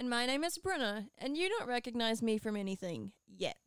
And 0.00 0.08
my 0.08 0.24
name 0.24 0.44
is 0.44 0.56
Bruna, 0.56 1.08
and 1.18 1.36
you 1.36 1.50
don't 1.50 1.68
recognize 1.68 2.22
me 2.22 2.38
from 2.38 2.56
anything 2.56 3.12
yet. 3.28 3.58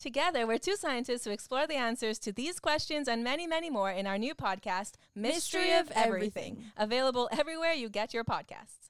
Together, 0.00 0.46
we're 0.46 0.56
two 0.56 0.74
scientists 0.74 1.26
who 1.26 1.30
explore 1.30 1.66
the 1.66 1.74
answers 1.74 2.18
to 2.20 2.32
these 2.32 2.58
questions 2.58 3.06
and 3.08 3.22
many, 3.22 3.46
many 3.46 3.68
more 3.68 3.90
in 3.90 4.06
our 4.06 4.16
new 4.16 4.34
podcast, 4.34 4.92
Mystery, 5.14 5.60
Mystery 5.64 5.72
of 5.72 5.90
Everything, 5.90 6.52
Everything. 6.52 6.64
available 6.78 7.28
everywhere 7.30 7.74
you 7.74 7.90
get 7.90 8.14
your 8.14 8.24
podcasts. 8.24 8.85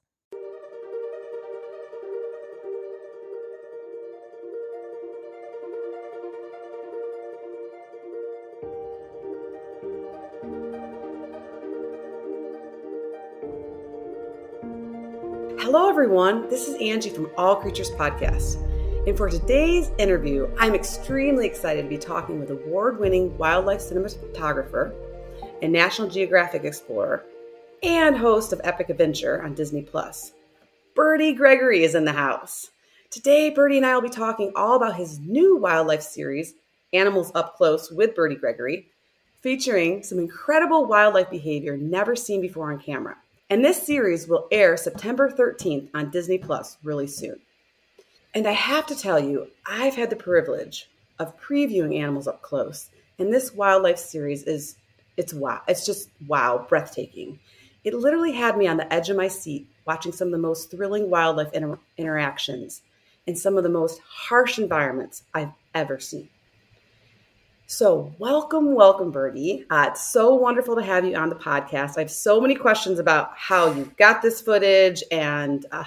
Hello, 15.77 15.89
everyone. 15.89 16.49
This 16.49 16.67
is 16.67 16.81
Angie 16.81 17.11
from 17.11 17.29
All 17.37 17.55
Creatures 17.55 17.91
Podcast. 17.91 18.55
And 19.07 19.15
for 19.15 19.29
today's 19.29 19.91
interview, 19.99 20.49
I'm 20.57 20.73
extremely 20.73 21.45
excited 21.45 21.83
to 21.83 21.87
be 21.87 21.99
talking 21.99 22.39
with 22.39 22.49
award 22.49 22.99
winning 22.99 23.37
wildlife 23.37 23.81
cinematographer 23.81 24.91
and 25.61 25.71
National 25.71 26.07
Geographic 26.07 26.63
explorer 26.63 27.23
and 27.83 28.17
host 28.17 28.53
of 28.53 28.61
Epic 28.63 28.89
Adventure 28.89 29.43
on 29.43 29.53
Disney 29.53 29.83
Plus. 29.83 30.31
Bertie 30.95 31.33
Gregory 31.33 31.83
is 31.83 31.93
in 31.93 32.05
the 32.05 32.11
house. 32.11 32.71
Today, 33.11 33.51
Bertie 33.51 33.77
and 33.77 33.85
I 33.85 33.93
will 33.93 34.01
be 34.01 34.09
talking 34.09 34.51
all 34.55 34.77
about 34.77 34.95
his 34.95 35.19
new 35.19 35.57
wildlife 35.57 36.01
series, 36.01 36.55
Animals 36.91 37.31
Up 37.35 37.55
Close 37.55 37.91
with 37.91 38.15
Bertie 38.15 38.33
Gregory, 38.33 38.87
featuring 39.43 40.01
some 40.01 40.17
incredible 40.17 40.87
wildlife 40.87 41.29
behavior 41.29 41.77
never 41.77 42.15
seen 42.15 42.41
before 42.41 42.71
on 42.71 42.79
camera. 42.79 43.15
And 43.49 43.63
this 43.63 43.81
series 43.81 44.27
will 44.27 44.47
air 44.51 44.75
September 44.75 45.29
13th 45.29 45.89
on 45.93 46.09
Disney 46.09 46.37
Plus 46.37 46.77
really 46.83 47.07
soon. 47.07 47.39
And 48.35 48.45
I 48.45 48.51
have 48.51 48.85
to 48.87 48.95
tell 48.95 49.19
you, 49.19 49.47
I've 49.65 49.95
had 49.95 50.09
the 50.09 50.17
privilege 50.17 50.89
of 51.17 51.39
previewing 51.39 51.97
animals 51.97 52.27
up 52.27 52.41
close, 52.41 52.89
and 53.17 53.33
this 53.33 53.53
wildlife 53.53 53.97
series 53.97 54.43
is 54.43 54.75
it's 55.15 55.33
wow. 55.33 55.61
It's 55.67 55.85
just 55.85 56.09
wow, 56.27 56.65
breathtaking. 56.67 57.39
It 57.83 57.93
literally 57.93 58.33
had 58.33 58.57
me 58.57 58.67
on 58.67 58.77
the 58.77 58.93
edge 58.93 59.09
of 59.09 59.15
my 59.15 59.29
seat 59.29 59.67
watching 59.85 60.11
some 60.11 60.27
of 60.27 60.33
the 60.33 60.37
most 60.37 60.69
thrilling 60.69 61.09
wildlife 61.09 61.51
inter- 61.53 61.79
interactions 61.97 62.81
in 63.25 63.35
some 63.35 63.57
of 63.57 63.63
the 63.63 63.69
most 63.69 64.01
harsh 64.05 64.59
environments 64.59 65.23
I've 65.33 65.53
ever 65.73 65.99
seen. 65.99 66.29
So, 67.69 68.13
welcome, 68.17 68.75
welcome, 68.75 69.11
Bertie. 69.11 69.65
Uh, 69.69 69.87
it's 69.91 70.01
so 70.01 70.33
wonderful 70.33 70.77
to 70.77 70.81
have 70.81 71.03
you 71.03 71.17
on 71.17 71.27
the 71.27 71.35
podcast. 71.35 71.97
I 71.97 71.99
have 71.99 72.09
so 72.09 72.39
many 72.39 72.55
questions 72.55 72.97
about 72.97 73.31
how 73.35 73.69
you 73.73 73.91
got 73.97 74.21
this 74.21 74.39
footage, 74.39 75.03
and 75.11 75.65
uh, 75.73 75.83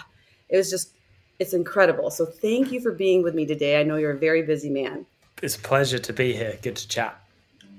it 0.51 0.59
was 0.59 0.69
just, 0.69 0.91
it's 1.39 1.55
incredible. 1.55 2.11
So, 2.11 2.27
thank 2.27 2.71
you 2.71 2.83
for 2.83 2.93
being 2.93 3.23
with 3.23 3.35
me 3.35 3.47
today. 3.47 3.81
I 3.81 3.83
know 3.83 3.97
you're 3.97 4.11
a 4.11 4.19
very 4.19 4.43
busy 4.43 4.69
man. 4.69 5.07
It's 5.43 5.57
a 5.57 5.59
pleasure 5.59 5.99
to 5.99 6.13
be 6.13 6.35
here. 6.35 6.59
Good 6.61 6.77
to 6.77 6.87
chat. 6.87 7.19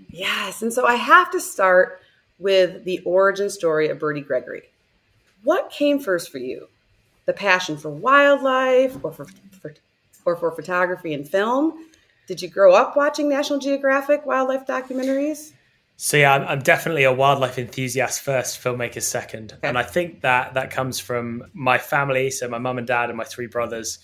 Yes, 0.10 0.64
and 0.64 0.74
so 0.74 0.88
I 0.88 0.96
have 0.96 1.30
to 1.30 1.40
start 1.40 2.02
with 2.40 2.84
the 2.86 3.02
origin 3.06 3.52
story 3.52 3.90
of 3.90 4.00
Bertie 4.00 4.22
Gregory. 4.22 4.64
What 5.44 5.70
came 5.70 6.00
first 6.00 6.32
for 6.32 6.40
you? 6.40 6.70
The 7.28 7.34
passion 7.34 7.78
for 7.78 7.92
wildlife, 7.92 8.98
or 9.04 9.12
for, 9.12 9.26
for 9.62 9.76
or 10.26 10.36
for 10.38 10.50
photography 10.50 11.14
and 11.14 11.30
film? 11.30 11.86
Did 12.32 12.42
you 12.42 12.48
grow 12.48 12.74
up 12.74 12.96
watching 12.96 13.28
National 13.28 13.60
Geographic 13.60 14.26
wildlife 14.26 14.66
documentaries? 14.66 15.52
So 15.98 16.16
yeah, 16.16 16.34
I'm, 16.34 16.48
I'm 16.48 16.62
definitely 16.62 17.04
a 17.04 17.12
wildlife 17.12 17.60
enthusiast 17.60 18.22
first, 18.22 18.64
filmmaker 18.64 19.02
second, 19.02 19.58
and 19.64 19.78
I 19.78 19.84
think 19.84 20.22
that 20.22 20.54
that 20.54 20.72
comes 20.72 20.98
from 20.98 21.44
my 21.52 21.78
family. 21.78 22.32
So 22.32 22.48
my 22.48 22.58
mum 22.58 22.78
and 22.78 22.88
dad 22.88 23.10
and 23.10 23.18
my 23.18 23.26
three 23.26 23.48
brothers, 23.48 24.00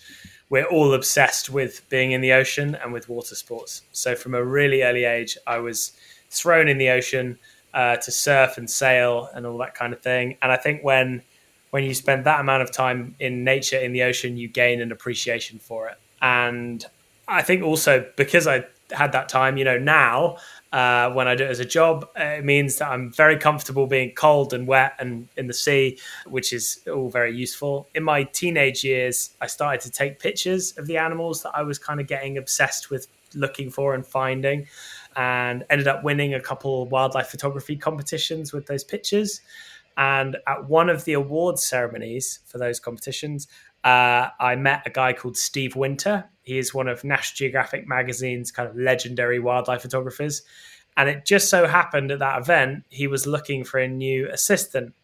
we're 0.50 0.66
all 0.66 0.92
obsessed 0.92 1.48
with 1.48 1.88
being 1.88 2.12
in 2.12 2.20
the 2.20 2.34
ocean 2.34 2.74
and 2.74 2.92
with 2.92 3.08
water 3.08 3.34
sports. 3.34 3.80
So 3.92 4.14
from 4.14 4.34
a 4.34 4.44
really 4.44 4.82
early 4.82 5.04
age, 5.04 5.38
I 5.46 5.60
was 5.60 5.92
thrown 6.28 6.68
in 6.68 6.76
the 6.76 6.90
ocean 6.90 7.38
uh, 7.72 7.96
to 7.96 8.10
surf 8.10 8.58
and 8.58 8.68
sail 8.68 9.30
and 9.32 9.46
all 9.46 9.56
that 9.56 9.74
kind 9.74 9.94
of 9.94 10.02
thing. 10.02 10.36
And 10.42 10.52
I 10.52 10.56
think 10.56 10.84
when 10.84 11.22
when 11.70 11.82
you 11.82 11.94
spend 11.94 12.26
that 12.26 12.40
amount 12.40 12.62
of 12.62 12.72
time 12.72 13.14
in 13.20 13.42
nature 13.42 13.78
in 13.78 13.94
the 13.94 14.02
ocean, 14.02 14.36
you 14.36 14.48
gain 14.48 14.82
an 14.82 14.92
appreciation 14.92 15.58
for 15.58 15.88
it. 15.88 15.96
And 16.20 16.84
I 17.28 17.42
think 17.42 17.62
also 17.62 18.06
because 18.16 18.46
I 18.46 18.64
had 18.90 19.12
that 19.12 19.28
time, 19.28 19.58
you 19.58 19.64
know, 19.64 19.78
now 19.78 20.38
uh, 20.72 21.10
when 21.10 21.28
I 21.28 21.34
do 21.34 21.44
it 21.44 21.50
as 21.50 21.60
a 21.60 21.64
job, 21.64 22.08
it 22.16 22.44
means 22.44 22.76
that 22.78 22.88
I'm 22.88 23.12
very 23.12 23.36
comfortable 23.36 23.86
being 23.86 24.12
cold 24.14 24.54
and 24.54 24.66
wet 24.66 24.94
and 24.98 25.28
in 25.36 25.46
the 25.46 25.52
sea, 25.52 25.98
which 26.26 26.52
is 26.52 26.80
all 26.86 27.10
very 27.10 27.34
useful. 27.34 27.88
In 27.94 28.02
my 28.02 28.24
teenage 28.24 28.84
years, 28.84 29.30
I 29.40 29.46
started 29.46 29.80
to 29.82 29.90
take 29.90 30.18
pictures 30.18 30.76
of 30.78 30.86
the 30.86 30.96
animals 30.96 31.42
that 31.42 31.52
I 31.54 31.62
was 31.62 31.78
kind 31.78 32.00
of 32.00 32.06
getting 32.06 32.38
obsessed 32.38 32.90
with 32.90 33.08
looking 33.34 33.70
for 33.70 33.94
and 33.94 34.06
finding, 34.06 34.66
and 35.16 35.64
ended 35.68 35.88
up 35.88 36.04
winning 36.04 36.34
a 36.34 36.40
couple 36.40 36.86
wildlife 36.86 37.28
photography 37.28 37.76
competitions 37.76 38.52
with 38.52 38.66
those 38.66 38.84
pictures. 38.84 39.40
And 39.98 40.36
at 40.46 40.68
one 40.68 40.88
of 40.88 41.04
the 41.04 41.14
awards 41.14 41.66
ceremonies 41.66 42.38
for 42.46 42.56
those 42.56 42.78
competitions, 42.78 43.48
uh, 43.82 44.28
I 44.38 44.54
met 44.54 44.82
a 44.86 44.90
guy 44.90 45.12
called 45.12 45.36
Steve 45.36 45.74
Winter. 45.74 46.24
He 46.42 46.56
is 46.56 46.72
one 46.72 46.86
of 46.86 47.02
National 47.02 47.36
Geographic 47.36 47.86
magazine's 47.86 48.52
kind 48.52 48.68
of 48.68 48.76
legendary 48.76 49.40
wildlife 49.40 49.82
photographers. 49.82 50.42
And 50.96 51.08
it 51.08 51.26
just 51.26 51.50
so 51.50 51.66
happened 51.66 52.12
at 52.12 52.20
that 52.20 52.40
event, 52.40 52.84
he 52.88 53.08
was 53.08 53.26
looking 53.26 53.64
for 53.64 53.78
a 53.78 53.88
new 53.88 54.28
assistant. 54.30 54.94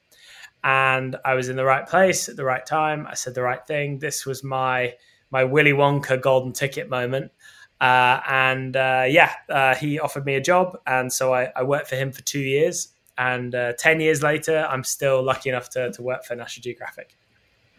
And 0.63 1.17
I 1.25 1.35
was 1.35 1.49
in 1.49 1.57
the 1.57 1.65
right 1.65 1.87
place 1.87 2.29
at 2.29 2.37
the 2.37 2.45
right 2.45 2.65
time. 2.65 3.07
I 3.07 3.15
said 3.15 3.35
the 3.35 3.43
right 3.43 3.65
thing. 3.67 3.99
This 3.99 4.25
was 4.25 4.43
my 4.43 4.95
my 5.31 5.43
Willy 5.43 5.73
Wonka 5.73 6.21
golden 6.21 6.53
ticket 6.53 6.89
moment. 6.89 7.33
Uh, 7.81 8.21
and 8.29 8.77
uh, 8.77 9.05
yeah, 9.09 9.33
uh, 9.49 9.75
he 9.75 9.99
offered 9.99 10.25
me 10.25 10.37
a 10.37 10.41
job. 10.41 10.79
And 10.87 11.13
so 11.13 11.35
I, 11.35 11.51
I 11.57 11.65
worked 11.65 11.89
for 11.89 11.97
him 11.97 12.13
for 12.13 12.23
two 12.23 12.39
years. 12.39 12.94
And 13.17 13.55
uh, 13.55 13.75
10 13.79 14.01
years 14.01 14.23
later, 14.23 14.67
I'm 14.69 14.85
still 14.85 15.23
lucky 15.23 15.49
enough 15.49 15.71
to, 15.71 15.93
to 15.93 16.03
work 16.03 16.25
for 16.25 16.35
National 16.35 16.63
Geographic. 16.63 17.17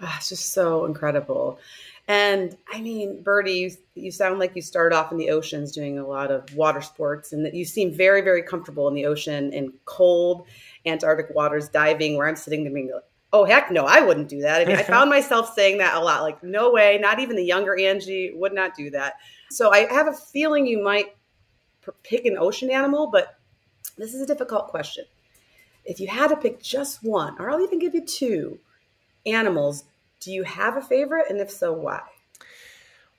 Ah, 0.01 0.16
it's 0.18 0.29
just 0.29 0.53
so 0.53 0.85
incredible. 0.85 1.59
And 2.07 2.56
I 2.72 2.81
mean, 2.81 3.23
Bertie, 3.23 3.53
you, 3.53 3.72
you 3.96 4.12
sound 4.12 4.40
like 4.40 4.56
you 4.56 4.62
started 4.62 4.96
off 4.96 5.12
in 5.12 5.18
the 5.18 5.31
oceans 5.31 5.72
doing 5.72 5.97
a 5.97 6.06
lot 6.06 6.29
of 6.31 6.53
water 6.56 6.81
sports, 6.81 7.34
and 7.34 7.44
that 7.46 7.56
you 7.56 7.66
seem 7.66 7.91
very, 7.91 8.22
very 8.22 8.44
comfortable 8.44 8.88
in 8.88 8.94
the 8.94 9.06
ocean 9.06 9.51
in 9.53 9.73
cold 9.85 10.46
Antarctic 10.85 11.35
waters, 11.35 11.67
diving. 11.67 12.16
Where 12.16 12.28
I'm 12.28 12.35
sitting 12.35 12.63
there 12.63 12.72
being 12.72 12.91
like, 12.94 13.03
"Oh 13.34 13.44
heck, 13.44 13.72
no, 13.72 13.85
I 13.85 14.02
wouldn't 14.02 14.29
do 14.29 14.41
that." 14.41 14.62
I 14.62 14.66
mean, 14.66 14.75
I 14.75 14.84
found 14.84 15.09
myself 15.19 15.53
saying 15.56 15.79
that 15.79 15.96
a 15.96 16.00
lot. 16.00 16.22
Like, 16.22 16.44
no 16.44 16.72
way, 16.72 17.00
not 17.00 17.19
even 17.19 17.35
the 17.35 17.44
younger 17.44 17.75
Angie 17.79 18.34
would 18.35 18.53
not 18.53 18.75
do 18.75 18.91
that. 18.91 19.16
So 19.50 19.72
I 19.72 19.91
have 19.91 20.07
a 20.07 20.13
feeling 20.13 20.67
you 20.67 20.84
might 20.84 21.16
pick 22.03 22.25
an 22.25 22.38
ocean 22.38 22.69
animal, 22.69 23.07
but 23.07 23.40
this 23.97 24.13
is 24.13 24.22
a 24.22 24.28
difficult 24.28 24.67
question. 24.67 25.06
If 25.85 26.00
you 26.00 26.07
had 26.07 26.28
to 26.29 26.35
pick 26.35 26.62
just 26.62 27.03
one, 27.03 27.35
or 27.40 27.50
I'll 27.50 27.62
even 27.62 27.79
give 27.79 27.94
you 27.94 28.06
two 28.06 28.59
animals, 29.25 29.84
do 30.19 30.31
you 30.31 30.44
have 30.44 30.78
a 30.78 30.81
favorite? 30.81 31.28
And 31.29 31.40
if 31.40 31.51
so, 31.51 31.73
why? 31.73 32.01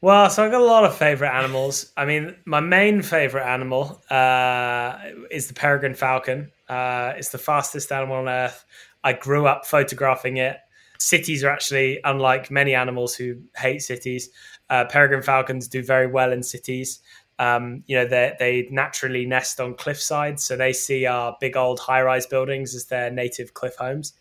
Well, 0.03 0.29
so 0.29 0.45
I've 0.45 0.51
got 0.51 0.61
a 0.61 0.65
lot 0.65 0.85
of 0.85 0.95
favorite 0.95 1.31
animals. 1.31 1.91
I 1.97 2.05
mean, 2.05 2.37
my 2.45 2.61
main 2.61 3.01
favorite 3.03 3.45
animal 3.45 4.03
uh, 4.11 4.99
is 5.31 5.49
the 5.49 5.55
peregrine 5.55 5.95
falcon. 5.95 6.53
Uh, 6.69 7.15
it's 7.17 7.31
the 7.31 7.39
fastest 7.39 7.91
animal 7.91 8.17
on 8.17 8.29
earth. 8.29 8.65
I 9.03 9.15
grew 9.15 9.47
up 9.47 9.65
photographing 9.65 10.37
it. 10.37 10.59
Cities 10.99 11.45
are 11.45 11.51
actually, 11.51 12.01
unlike 12.05 12.51
many 12.51 12.75
animals 12.75 13.15
who 13.15 13.37
hate 13.57 13.83
cities, 13.83 14.29
uh, 14.69 14.85
peregrine 14.85 15.23
falcons 15.23 15.69
do 15.69 15.83
very 15.83 16.07
well 16.07 16.33
in 16.33 16.43
cities. 16.43 17.01
Um, 17.39 17.85
you 17.87 17.97
know, 17.97 18.07
they 18.07 18.35
they 18.39 18.69
naturally 18.71 19.27
nest 19.27 19.61
on 19.61 19.75
cliff 19.75 20.01
sides, 20.01 20.43
so 20.43 20.57
they 20.57 20.73
see 20.73 21.07
our 21.07 21.37
big 21.41 21.57
old 21.57 21.81
high 21.81 22.03
rise 22.03 22.27
buildings 22.27 22.75
as 22.75 22.87
their 22.87 23.11
native 23.11 23.55
cliff 23.55 23.77
homes. 23.77 24.15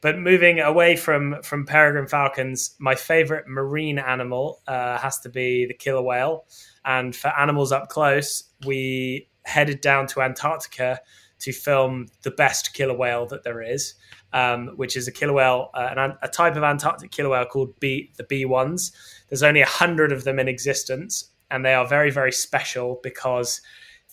But 0.00 0.18
moving 0.18 0.60
away 0.60 0.96
from 0.96 1.42
from 1.42 1.66
peregrine 1.66 2.08
falcons, 2.08 2.74
my 2.78 2.94
favorite 2.94 3.48
marine 3.48 3.98
animal 3.98 4.60
uh, 4.68 4.98
has 4.98 5.18
to 5.20 5.28
be 5.28 5.66
the 5.66 5.74
killer 5.74 6.02
whale. 6.02 6.46
And 6.84 7.14
for 7.14 7.28
animals 7.28 7.72
up 7.72 7.88
close, 7.88 8.44
we 8.66 9.28
headed 9.44 9.80
down 9.80 10.06
to 10.08 10.22
Antarctica 10.22 11.00
to 11.40 11.52
film 11.52 12.06
the 12.22 12.30
best 12.30 12.74
killer 12.74 12.96
whale 12.96 13.26
that 13.26 13.44
there 13.44 13.62
is, 13.62 13.94
um, 14.32 14.68
which 14.76 14.96
is 14.96 15.08
a 15.08 15.12
killer 15.12 15.32
whale, 15.32 15.70
uh, 15.74 15.94
an, 15.96 16.16
a 16.22 16.28
type 16.28 16.56
of 16.56 16.62
Antarctic 16.62 17.10
killer 17.10 17.30
whale 17.30 17.44
called 17.44 17.78
B, 17.80 18.12
the 18.16 18.24
B 18.24 18.44
ones. 18.44 18.92
There's 19.28 19.42
only 19.42 19.60
a 19.60 19.66
hundred 19.66 20.12
of 20.12 20.24
them 20.24 20.38
in 20.38 20.48
existence, 20.48 21.30
and 21.50 21.64
they 21.64 21.74
are 21.74 21.86
very, 21.86 22.10
very 22.10 22.32
special 22.32 23.00
because 23.02 23.60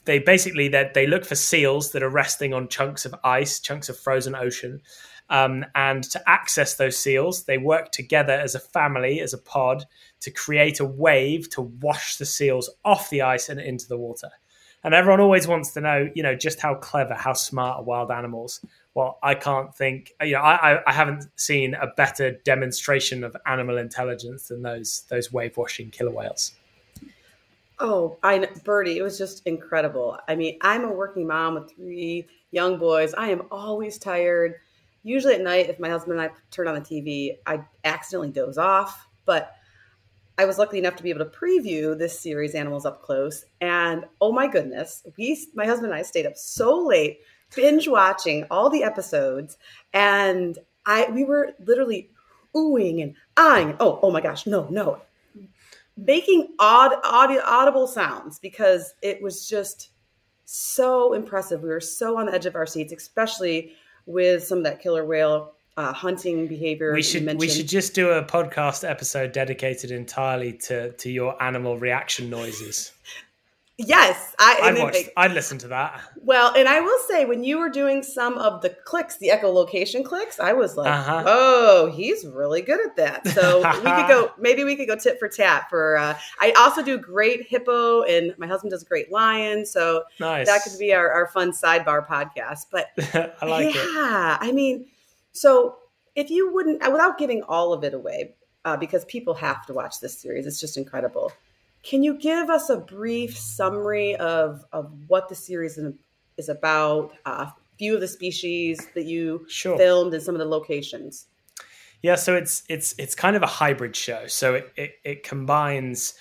they 0.05 0.19
basically 0.19 0.67
they, 0.67 0.89
they 0.93 1.07
look 1.07 1.25
for 1.25 1.35
seals 1.35 1.91
that 1.91 2.03
are 2.03 2.09
resting 2.09 2.53
on 2.53 2.67
chunks 2.67 3.05
of 3.05 3.15
ice, 3.23 3.59
chunks 3.59 3.89
of 3.89 3.99
frozen 3.99 4.35
ocean. 4.35 4.81
Um, 5.29 5.65
and 5.73 6.03
to 6.11 6.29
access 6.29 6.75
those 6.75 6.97
seals, 6.97 7.45
they 7.45 7.57
work 7.57 7.91
together 7.91 8.33
as 8.33 8.53
a 8.53 8.59
family, 8.59 9.19
as 9.19 9.33
a 9.33 9.39
pod, 9.39 9.85
to 10.21 10.31
create 10.31 10.79
a 10.79 10.85
wave 10.85 11.49
to 11.51 11.61
wash 11.61 12.17
the 12.17 12.25
seals 12.25 12.69
off 12.83 13.09
the 13.09 13.23
ice 13.23 13.49
and 13.49 13.59
into 13.59 13.87
the 13.87 13.97
water. 13.97 14.29
And 14.83 14.93
everyone 14.93 15.19
always 15.19 15.47
wants 15.47 15.71
to 15.73 15.81
know, 15.81 16.11
you 16.13 16.21
know, 16.21 16.35
just 16.35 16.59
how 16.59 16.75
clever, 16.75 17.15
how 17.15 17.33
smart 17.33 17.79
are 17.79 17.83
wild 17.83 18.11
animals. 18.11 18.63
Well, 18.93 19.17
I 19.23 19.33
can't 19.33 19.73
think, 19.75 20.13
you 20.21 20.33
know, 20.33 20.41
I, 20.41 20.79
I 20.85 20.93
haven't 20.93 21.25
seen 21.35 21.73
a 21.73 21.87
better 21.87 22.39
demonstration 22.45 23.23
of 23.23 23.35
animal 23.47 23.79
intelligence 23.79 24.49
than 24.49 24.61
those 24.61 25.05
those 25.09 25.33
wave 25.33 25.57
washing 25.57 25.89
killer 25.89 26.11
whales. 26.11 26.51
Oh, 27.79 28.17
I 28.23 28.47
Bertie, 28.63 28.97
it 28.97 29.01
was 29.01 29.17
just 29.17 29.45
incredible. 29.45 30.17
I 30.27 30.35
mean, 30.35 30.57
I'm 30.61 30.85
a 30.85 30.91
working 30.91 31.27
mom 31.27 31.55
with 31.55 31.71
three 31.71 32.27
young 32.51 32.77
boys. 32.77 33.13
I 33.13 33.29
am 33.29 33.43
always 33.51 33.97
tired. 33.97 34.55
Usually 35.03 35.35
at 35.35 35.41
night, 35.41 35.69
if 35.69 35.79
my 35.79 35.89
husband 35.89 36.19
and 36.19 36.21
I 36.21 36.33
turn 36.51 36.67
on 36.67 36.75
the 36.75 36.81
TV, 36.81 37.37
I 37.45 37.65
accidentally 37.83 38.31
doze 38.31 38.57
off. 38.57 39.07
But 39.25 39.53
I 40.37 40.45
was 40.45 40.57
lucky 40.57 40.77
enough 40.77 40.95
to 40.97 41.03
be 41.03 41.09
able 41.09 41.25
to 41.25 41.31
preview 41.31 41.97
this 41.97 42.19
series, 42.19 42.55
Animals 42.55 42.85
Up 42.85 43.01
Close, 43.01 43.45
and 43.61 44.05
oh 44.19 44.33
my 44.33 44.47
goodness, 44.47 45.03
we, 45.17 45.47
my 45.53 45.65
husband 45.65 45.91
and 45.91 45.99
I, 45.99 46.01
stayed 46.01 46.25
up 46.25 46.35
so 46.35 46.77
late, 46.77 47.19
binge 47.55 47.87
watching 47.87 48.45
all 48.51 48.69
the 48.69 48.83
episodes, 48.83 49.57
and 49.93 50.57
I 50.85 51.09
we 51.09 51.23
were 51.23 51.53
literally 51.65 52.09
oohing 52.53 53.01
and 53.01 53.15
eyeing. 53.37 53.77
Oh, 53.79 53.99
oh 54.01 54.11
my 54.11 54.19
gosh, 54.19 54.45
no, 54.45 54.67
no, 54.69 54.99
making 55.97 56.49
odd, 56.59 56.93
audio, 57.03 57.41
audible 57.45 57.87
sounds 57.87 58.39
because 58.39 58.93
it 59.01 59.21
was 59.21 59.47
just 59.47 59.91
so 60.45 61.13
impressive. 61.13 61.63
We 61.63 61.69
were 61.69 61.79
so 61.79 62.17
on 62.17 62.27
the 62.27 62.33
edge 62.33 62.45
of 62.45 62.55
our 62.55 62.65
seats, 62.65 62.93
especially 62.93 63.73
with 64.05 64.43
some 64.43 64.59
of 64.59 64.63
that 64.65 64.81
killer 64.81 65.05
whale 65.05 65.53
uh, 65.77 65.91
hunting 65.93 66.47
behavior. 66.47 66.93
We 66.93 67.01
should 67.01 67.37
we 67.37 67.49
should 67.49 67.67
just 67.67 67.93
do 67.93 68.09
a 68.11 68.23
podcast 68.23 68.87
episode 68.87 69.31
dedicated 69.31 69.91
entirely 69.91 70.53
to 70.53 70.91
to 70.93 71.11
your 71.11 71.41
animal 71.41 71.77
reaction 71.77 72.29
noises. 72.29 72.91
Yes, 73.77 74.33
I, 74.39 74.73
watch. 74.77 74.95
I'd 75.17 75.33
listen 75.33 75.57
to 75.57 75.67
that. 75.67 76.01
Well, 76.21 76.53
and 76.55 76.65
I 76.65 76.79
will 76.79 76.99
say, 77.09 77.25
when 77.25 77.43
you 77.43 77.59
were 77.59 77.67
doing 77.67 78.03
some 78.03 78.37
of 78.37 78.61
the 78.61 78.69
clicks, 78.69 79.17
the 79.17 79.27
echolocation 79.27 80.05
clicks, 80.05 80.39
I 80.39 80.53
was 80.53 80.77
like, 80.77 80.89
uh-huh. 80.89 81.23
"Oh, 81.27 81.91
he's 81.93 82.25
really 82.25 82.61
good 82.61 82.79
at 82.85 82.95
that." 82.95 83.27
So 83.27 83.57
we 83.57 83.91
could 83.91 84.07
go. 84.07 84.31
Maybe 84.39 84.63
we 84.63 84.77
could 84.77 84.87
go 84.87 84.95
tip 84.95 85.19
for 85.19 85.27
tat 85.27 85.69
for. 85.69 85.97
Uh, 85.97 86.17
I 86.39 86.51
also 86.51 86.81
do 86.81 86.97
great 86.97 87.47
hippo, 87.47 88.03
and 88.03 88.33
my 88.37 88.47
husband 88.47 88.71
does 88.71 88.85
great 88.85 89.11
lion. 89.11 89.65
So 89.65 90.05
nice. 90.21 90.47
that 90.47 90.63
could 90.63 90.79
be 90.79 90.93
our, 90.93 91.11
our 91.11 91.27
fun 91.27 91.51
sidebar 91.51 92.07
podcast. 92.07 92.67
But 92.71 92.91
I 93.41 93.45
like 93.45 93.75
yeah, 93.75 94.35
it. 94.35 94.39
I 94.39 94.53
mean, 94.53 94.85
so 95.33 95.79
if 96.15 96.29
you 96.29 96.53
wouldn't, 96.53 96.81
without 96.89 97.17
giving 97.17 97.43
all 97.43 97.73
of 97.73 97.83
it 97.83 97.93
away, 97.93 98.35
uh, 98.63 98.77
because 98.77 99.03
people 99.03 99.33
have 99.33 99.65
to 99.65 99.73
watch 99.73 99.99
this 99.99 100.17
series, 100.17 100.45
it's 100.45 100.61
just 100.61 100.77
incredible. 100.77 101.33
Can 101.85 102.01
you 102.01 102.17
give 102.17 102.49
us 102.49 102.69
a 102.69 102.77
brief 102.77 103.37
summary 103.37 104.15
of, 104.15 104.65
of 104.73 104.91
what 105.07 105.29
the 105.29 105.35
series 105.35 105.79
is 106.37 106.49
about? 106.49 107.13
A 107.25 107.29
uh, 107.29 107.49
few 107.77 107.93
of 107.93 108.01
the 108.01 108.07
species 108.07 108.87
that 108.95 109.05
you 109.05 109.45
sure. 109.47 109.77
filmed 109.77 110.13
and 110.13 110.23
some 110.23 110.33
of 110.33 110.39
the 110.39 110.45
locations. 110.45 111.27
Yeah, 112.01 112.15
so 112.15 112.35
it's 112.35 112.63
it's 112.69 112.93
it's 112.97 113.15
kind 113.15 113.35
of 113.35 113.43
a 113.43 113.47
hybrid 113.47 113.95
show. 113.95 114.27
So 114.27 114.55
it 114.55 114.73
it, 114.75 114.91
it 115.03 115.23
combines 115.23 116.15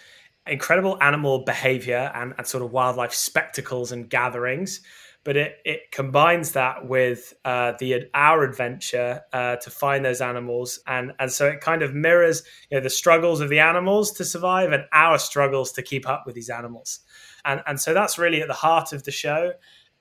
incredible 0.47 0.99
animal 1.03 1.45
behavior 1.45 2.11
and, 2.15 2.35
and 2.37 2.47
sort 2.47 2.63
of 2.63 2.71
wildlife 2.71 3.15
spectacles 3.15 3.93
and 3.93 4.09
gatherings 4.09 4.81
but 5.25 5.37
it, 5.37 5.57
it 5.65 5.91
combines 5.91 6.53
that 6.53 6.87
with 6.87 7.33
uh, 7.45 7.73
the 7.79 8.05
our 8.13 8.45
adventure 8.45 9.23
uh, 9.33 9.57
to 9.57 9.71
find 9.71 10.05
those 10.05 10.21
animals. 10.21 10.79
And 10.87 11.13
and 11.19 11.33
so 11.33 11.49
it 11.49 11.61
kind 11.61 11.83
of 11.83 11.95
mirrors 11.95 12.43
you 12.71 12.77
know 12.77 12.83
the 12.83 12.91
struggles 12.91 13.41
of 13.41 13.49
the 13.49 13.59
animals 13.59 14.13
to 14.13 14.25
survive 14.25 14.73
and 14.73 14.85
our 14.93 15.19
struggles 15.19 15.73
to 15.73 15.83
keep 15.83 16.09
up 16.09 16.25
with 16.27 16.35
these 16.35 16.51
animals. 16.51 17.01
And 17.45 17.63
and 17.67 17.81
so 17.81 17.95
that's 17.95 18.19
really 18.19 18.43
at 18.43 18.49
the 18.49 18.55
heart 18.55 18.93
of 18.93 19.05
the 19.05 19.11
show. 19.11 19.53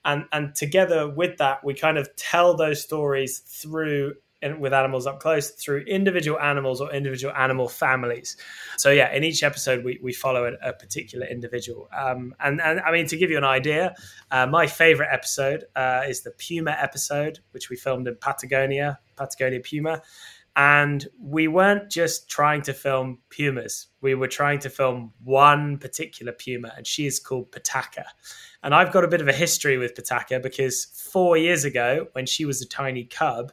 And 0.06 0.26
and 0.34 0.54
together 0.54 1.10
with 1.10 1.38
that 1.38 1.64
we 1.64 1.74
kind 1.74 1.98
of 1.98 2.14
tell 2.18 2.56
those 2.56 2.82
stories 2.82 3.40
through 3.40 4.16
with 4.60 4.74
animals 4.74 5.08
up 5.08 5.20
close 5.20 5.52
through 5.52 5.82
individual 5.88 6.40
animals 6.40 6.82
or 6.82 6.94
individual 6.94 7.34
animal 7.34 7.68
families. 7.68 8.38
So 8.78 8.92
yeah, 8.92 9.14
in 9.14 9.24
each 9.24 9.44
episode 9.44 9.84
we, 9.84 10.00
we 10.02 10.14
follow 10.14 10.46
a, 10.46 10.70
a 10.70 10.74
particular 10.74 11.26
individual. 11.28 11.90
Um, 11.96 12.36
and 12.40 12.62
and 12.62 12.80
I 12.82 12.92
mean 12.92 13.08
to 13.08 13.18
give 13.18 13.30
you 13.32 13.38
an 13.38 13.44
idea, 13.44 13.96
uh, 14.32 14.48
my 14.48 14.68
favorite 14.68 15.10
episode 15.12 15.66
uh, 15.76 16.04
is 16.08 16.22
the 16.22 16.32
Puma 16.32 16.76
episode, 16.80 17.40
which 17.52 17.70
we 17.70 17.76
filmed 17.76 18.08
in 18.08 18.16
Patagonia, 18.16 19.00
Patagonia 19.16 19.60
Puma. 19.60 20.02
And 20.56 21.08
we 21.20 21.48
weren't 21.48 21.90
just 21.90 22.30
trying 22.30 22.62
to 22.64 22.74
film 22.74 23.18
pumas. 23.30 23.88
We 24.02 24.14
were 24.14 24.28
trying 24.28 24.60
to 24.60 24.70
film 24.70 25.12
one 25.24 25.80
particular 25.80 26.32
puma, 26.32 26.72
and 26.78 26.86
she 26.86 27.08
is 27.08 27.20
called 27.20 27.52
Pataka. 27.52 28.06
And 28.62 28.76
I've 28.76 28.94
got 28.94 29.04
a 29.04 29.08
bit 29.08 29.20
of 29.20 29.28
a 29.28 29.34
history 29.34 29.78
with 29.78 29.96
Pataka 29.96 30.42
because 30.42 30.86
four 30.86 31.38
years 31.38 31.66
ago, 31.66 32.08
when 32.14 32.28
she 32.28 32.46
was 32.46 32.62
a 32.62 32.68
tiny 32.68 33.04
cub, 33.04 33.52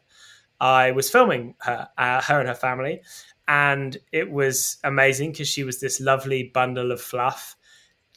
I 0.60 0.90
was 0.90 1.10
filming 1.10 1.54
her, 1.60 1.88
uh, 1.96 2.20
her 2.22 2.38
and 2.40 2.48
her 2.48 2.54
family, 2.54 3.02
and 3.48 3.96
it 4.12 4.30
was 4.30 4.78
amazing 4.84 5.32
because 5.32 5.48
she 5.48 5.64
was 5.64 5.80
this 5.80 6.00
lovely 6.00 6.50
bundle 6.54 6.92
of 6.92 7.00
fluff, 7.00 7.56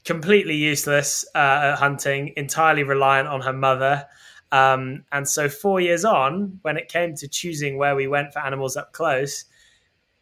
completely 0.04 0.56
useless 0.56 1.25
uh, 1.34 1.72
at 1.74 1.75
hunting, 1.75 2.34
entirely 2.36 2.84
reliant 2.84 3.28
on 3.28 3.42
her 3.42 3.54
mother. 3.54 4.06
Um, 4.51 5.06
and 5.12 5.28
so, 5.28 5.50
four 5.50 5.81
years 5.81 6.06
on, 6.06 6.60
when 6.62 6.78
it 6.78 6.90
came 6.90 7.16
to 7.16 7.28
choosing 7.28 7.78
where 7.78 7.95
we 7.95 8.07
went 8.07 8.34
for 8.34 8.40
animals 8.40 8.78
up 8.78 8.92
close, 8.94 9.46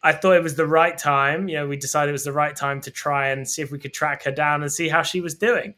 I 0.02 0.12
thought 0.12 0.36
it 0.36 0.42
was 0.42 0.56
the 0.56 0.66
right 0.66 0.96
time. 0.96 1.48
You 1.48 1.56
know, 1.56 1.68
we 1.68 1.76
decided 1.76 2.10
it 2.10 2.12
was 2.12 2.24
the 2.24 2.32
right 2.32 2.56
time 2.56 2.80
to 2.82 2.90
try 2.90 3.28
and 3.28 3.48
see 3.48 3.62
if 3.62 3.70
we 3.70 3.78
could 3.78 3.92
track 3.92 4.24
her 4.24 4.32
down 4.32 4.62
and 4.62 4.72
see 4.72 4.88
how 4.88 5.02
she 5.02 5.20
was 5.20 5.34
doing. 5.34 5.74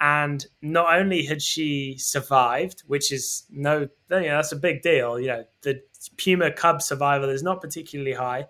And 0.00 0.44
not 0.62 0.98
only 0.98 1.24
had 1.24 1.40
she 1.42 1.96
survived, 1.98 2.82
which 2.86 3.12
is 3.12 3.44
no, 3.50 3.80
you 3.80 3.88
know, 4.08 4.36
that's 4.36 4.52
a 4.52 4.56
big 4.56 4.82
deal. 4.82 5.18
You 5.18 5.28
know, 5.28 5.44
the 5.62 5.82
Puma 6.16 6.52
cub 6.52 6.82
survival 6.82 7.28
is 7.28 7.42
not 7.42 7.60
particularly 7.60 8.12
high. 8.12 8.46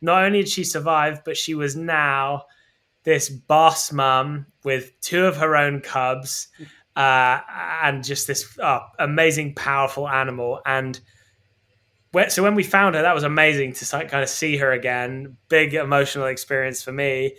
Not 0.00 0.24
only 0.24 0.40
did 0.40 0.48
she 0.48 0.64
survive, 0.64 1.24
but 1.24 1.36
she 1.36 1.54
was 1.54 1.76
now 1.76 2.44
this 3.04 3.28
boss 3.28 3.92
mum 3.92 4.46
with 4.64 5.00
two 5.00 5.26
of 5.26 5.36
her 5.36 5.56
own 5.56 5.80
cubs 5.80 6.48
uh, 6.96 7.40
and 7.82 8.02
just 8.02 8.26
this 8.26 8.58
oh, 8.62 8.80
amazing, 8.98 9.54
powerful 9.54 10.08
animal. 10.08 10.60
And 10.66 10.98
so 12.28 12.42
when 12.42 12.54
we 12.54 12.62
found 12.62 12.94
her, 12.94 13.02
that 13.02 13.14
was 13.14 13.24
amazing 13.24 13.74
to 13.74 13.84
kind 13.84 14.22
of 14.22 14.28
see 14.28 14.56
her 14.56 14.72
again. 14.72 15.36
Big 15.48 15.74
emotional 15.74 16.26
experience 16.26 16.82
for 16.82 16.92
me. 16.92 17.36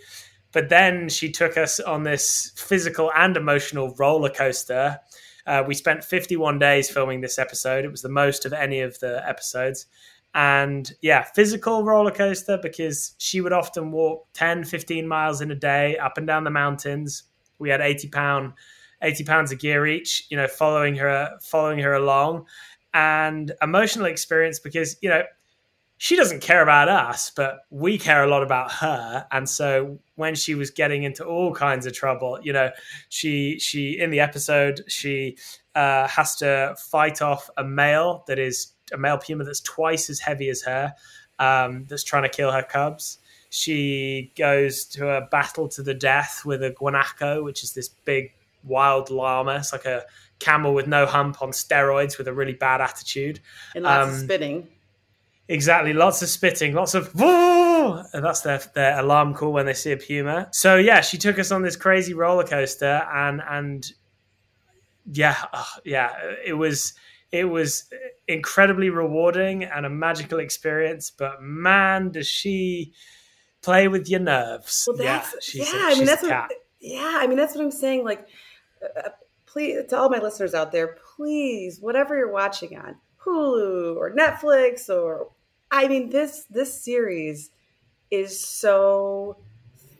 But 0.58 0.70
then 0.70 1.08
she 1.08 1.30
took 1.30 1.56
us 1.56 1.78
on 1.78 2.02
this 2.02 2.50
physical 2.56 3.12
and 3.14 3.36
emotional 3.36 3.94
roller 3.96 4.28
coaster. 4.28 4.98
Uh, 5.46 5.62
we 5.64 5.72
spent 5.72 6.02
51 6.02 6.58
days 6.58 6.90
filming 6.90 7.20
this 7.20 7.38
episode. 7.38 7.84
It 7.84 7.92
was 7.92 8.02
the 8.02 8.08
most 8.08 8.44
of 8.44 8.52
any 8.52 8.80
of 8.80 8.98
the 8.98 9.22
episodes. 9.24 9.86
And 10.34 10.92
yeah, 11.00 11.22
physical 11.22 11.84
roller 11.84 12.10
coaster 12.10 12.58
because 12.60 13.14
she 13.18 13.40
would 13.40 13.52
often 13.52 13.92
walk 13.92 14.26
10, 14.32 14.64
15 14.64 15.06
miles 15.06 15.40
in 15.40 15.52
a 15.52 15.54
day 15.54 15.96
up 15.96 16.18
and 16.18 16.26
down 16.26 16.42
the 16.42 16.50
mountains. 16.50 17.22
We 17.60 17.70
had 17.70 17.80
80 17.80 18.08
pound, 18.08 18.54
80 19.00 19.22
pounds 19.22 19.52
of 19.52 19.60
gear 19.60 19.86
each, 19.86 20.26
you 20.28 20.36
know, 20.36 20.48
following 20.48 20.96
her, 20.96 21.38
following 21.40 21.78
her 21.78 21.92
along 21.92 22.46
and 22.94 23.52
emotional 23.62 24.06
experience 24.06 24.58
because, 24.58 24.96
you 25.02 25.08
know, 25.08 25.22
she 25.98 26.14
doesn't 26.14 26.40
care 26.40 26.62
about 26.62 26.88
us, 26.88 27.30
but 27.34 27.60
we 27.70 27.98
care 27.98 28.22
a 28.22 28.28
lot 28.28 28.44
about 28.44 28.70
her. 28.70 29.26
And 29.32 29.48
so 29.48 29.98
when 30.14 30.36
she 30.36 30.54
was 30.54 30.70
getting 30.70 31.02
into 31.02 31.24
all 31.24 31.52
kinds 31.52 31.86
of 31.86 31.92
trouble, 31.92 32.38
you 32.40 32.52
know, 32.52 32.70
she 33.08 33.58
she 33.58 33.98
in 33.98 34.10
the 34.10 34.20
episode 34.20 34.84
she 34.86 35.36
uh, 35.74 36.06
has 36.06 36.36
to 36.36 36.76
fight 36.78 37.20
off 37.20 37.50
a 37.56 37.64
male 37.64 38.24
that 38.28 38.38
is 38.38 38.72
a 38.92 38.96
male 38.96 39.18
puma 39.18 39.44
that's 39.44 39.60
twice 39.60 40.08
as 40.08 40.20
heavy 40.20 40.48
as 40.48 40.62
her, 40.62 40.94
um, 41.40 41.84
that's 41.88 42.04
trying 42.04 42.22
to 42.22 42.28
kill 42.28 42.52
her 42.52 42.62
cubs. 42.62 43.18
She 43.50 44.32
goes 44.36 44.84
to 44.86 45.08
a 45.08 45.26
battle 45.26 45.68
to 45.70 45.82
the 45.82 45.94
death 45.94 46.42
with 46.44 46.62
a 46.62 46.70
guanaco, 46.70 47.42
which 47.42 47.64
is 47.64 47.72
this 47.72 47.88
big 47.88 48.32
wild 48.62 49.10
llama. 49.10 49.56
It's 49.56 49.72
like 49.72 49.84
a 49.84 50.04
camel 50.38 50.74
with 50.74 50.86
no 50.86 51.06
hump 51.06 51.42
on 51.42 51.50
steroids 51.50 52.18
with 52.18 52.28
a 52.28 52.32
really 52.32 52.52
bad 52.52 52.80
attitude 52.80 53.40
and 53.74 53.82
lots 53.82 54.08
um, 54.08 54.14
of 54.14 54.20
spitting 54.20 54.68
Exactly, 55.48 55.92
lots 55.94 56.20
of 56.22 56.28
spitting, 56.28 56.74
lots 56.74 56.94
of 56.94 57.08
Whoa! 57.12 58.02
and 58.12 58.24
that's 58.24 58.42
their 58.42 58.58
their 58.74 58.98
alarm 58.98 59.34
call 59.34 59.52
when 59.52 59.66
they 59.66 59.74
see 59.74 59.92
a 59.92 59.96
puma. 59.96 60.48
So 60.52 60.76
yeah, 60.76 61.00
she 61.00 61.16
took 61.16 61.38
us 61.38 61.50
on 61.50 61.62
this 61.62 61.76
crazy 61.76 62.12
roller 62.12 62.44
coaster, 62.44 63.02
and 63.12 63.40
and 63.48 63.90
yeah, 65.10 65.36
uh, 65.52 65.64
yeah, 65.84 66.12
it 66.44 66.52
was 66.52 66.92
it 67.32 67.44
was 67.44 67.84
incredibly 68.26 68.90
rewarding 68.90 69.64
and 69.64 69.86
a 69.86 69.90
magical 69.90 70.38
experience. 70.38 71.10
But 71.10 71.42
man, 71.42 72.10
does 72.10 72.26
she 72.26 72.92
play 73.62 73.88
with 73.88 74.08
your 74.08 74.20
nerves? 74.20 74.86
Well, 74.86 75.02
yeah, 75.02 75.24
she's 75.40 75.72
yeah. 75.72 75.88
a- 75.88 75.92
I 75.92 75.94
mean, 75.94 76.04
that's 76.04 76.22
what. 76.22 76.52
Yeah, 76.80 77.16
I 77.20 77.26
mean, 77.26 77.36
that's 77.36 77.54
what 77.54 77.64
I'm 77.64 77.70
saying. 77.70 78.04
Like, 78.04 78.28
uh, 78.82 79.10
please, 79.46 79.86
to 79.88 79.96
all 79.98 80.08
my 80.10 80.18
listeners 80.18 80.54
out 80.54 80.72
there, 80.72 80.96
please, 81.16 81.80
whatever 81.80 82.16
you're 82.16 82.30
watching 82.30 82.78
on 82.78 82.96
Hulu 83.24 83.96
or 83.96 84.14
Netflix 84.14 84.88
or, 84.88 85.30
I 85.70 85.88
mean, 85.88 86.10
this 86.10 86.44
this 86.50 86.82
series 86.82 87.50
is 88.10 88.38
so 88.38 89.36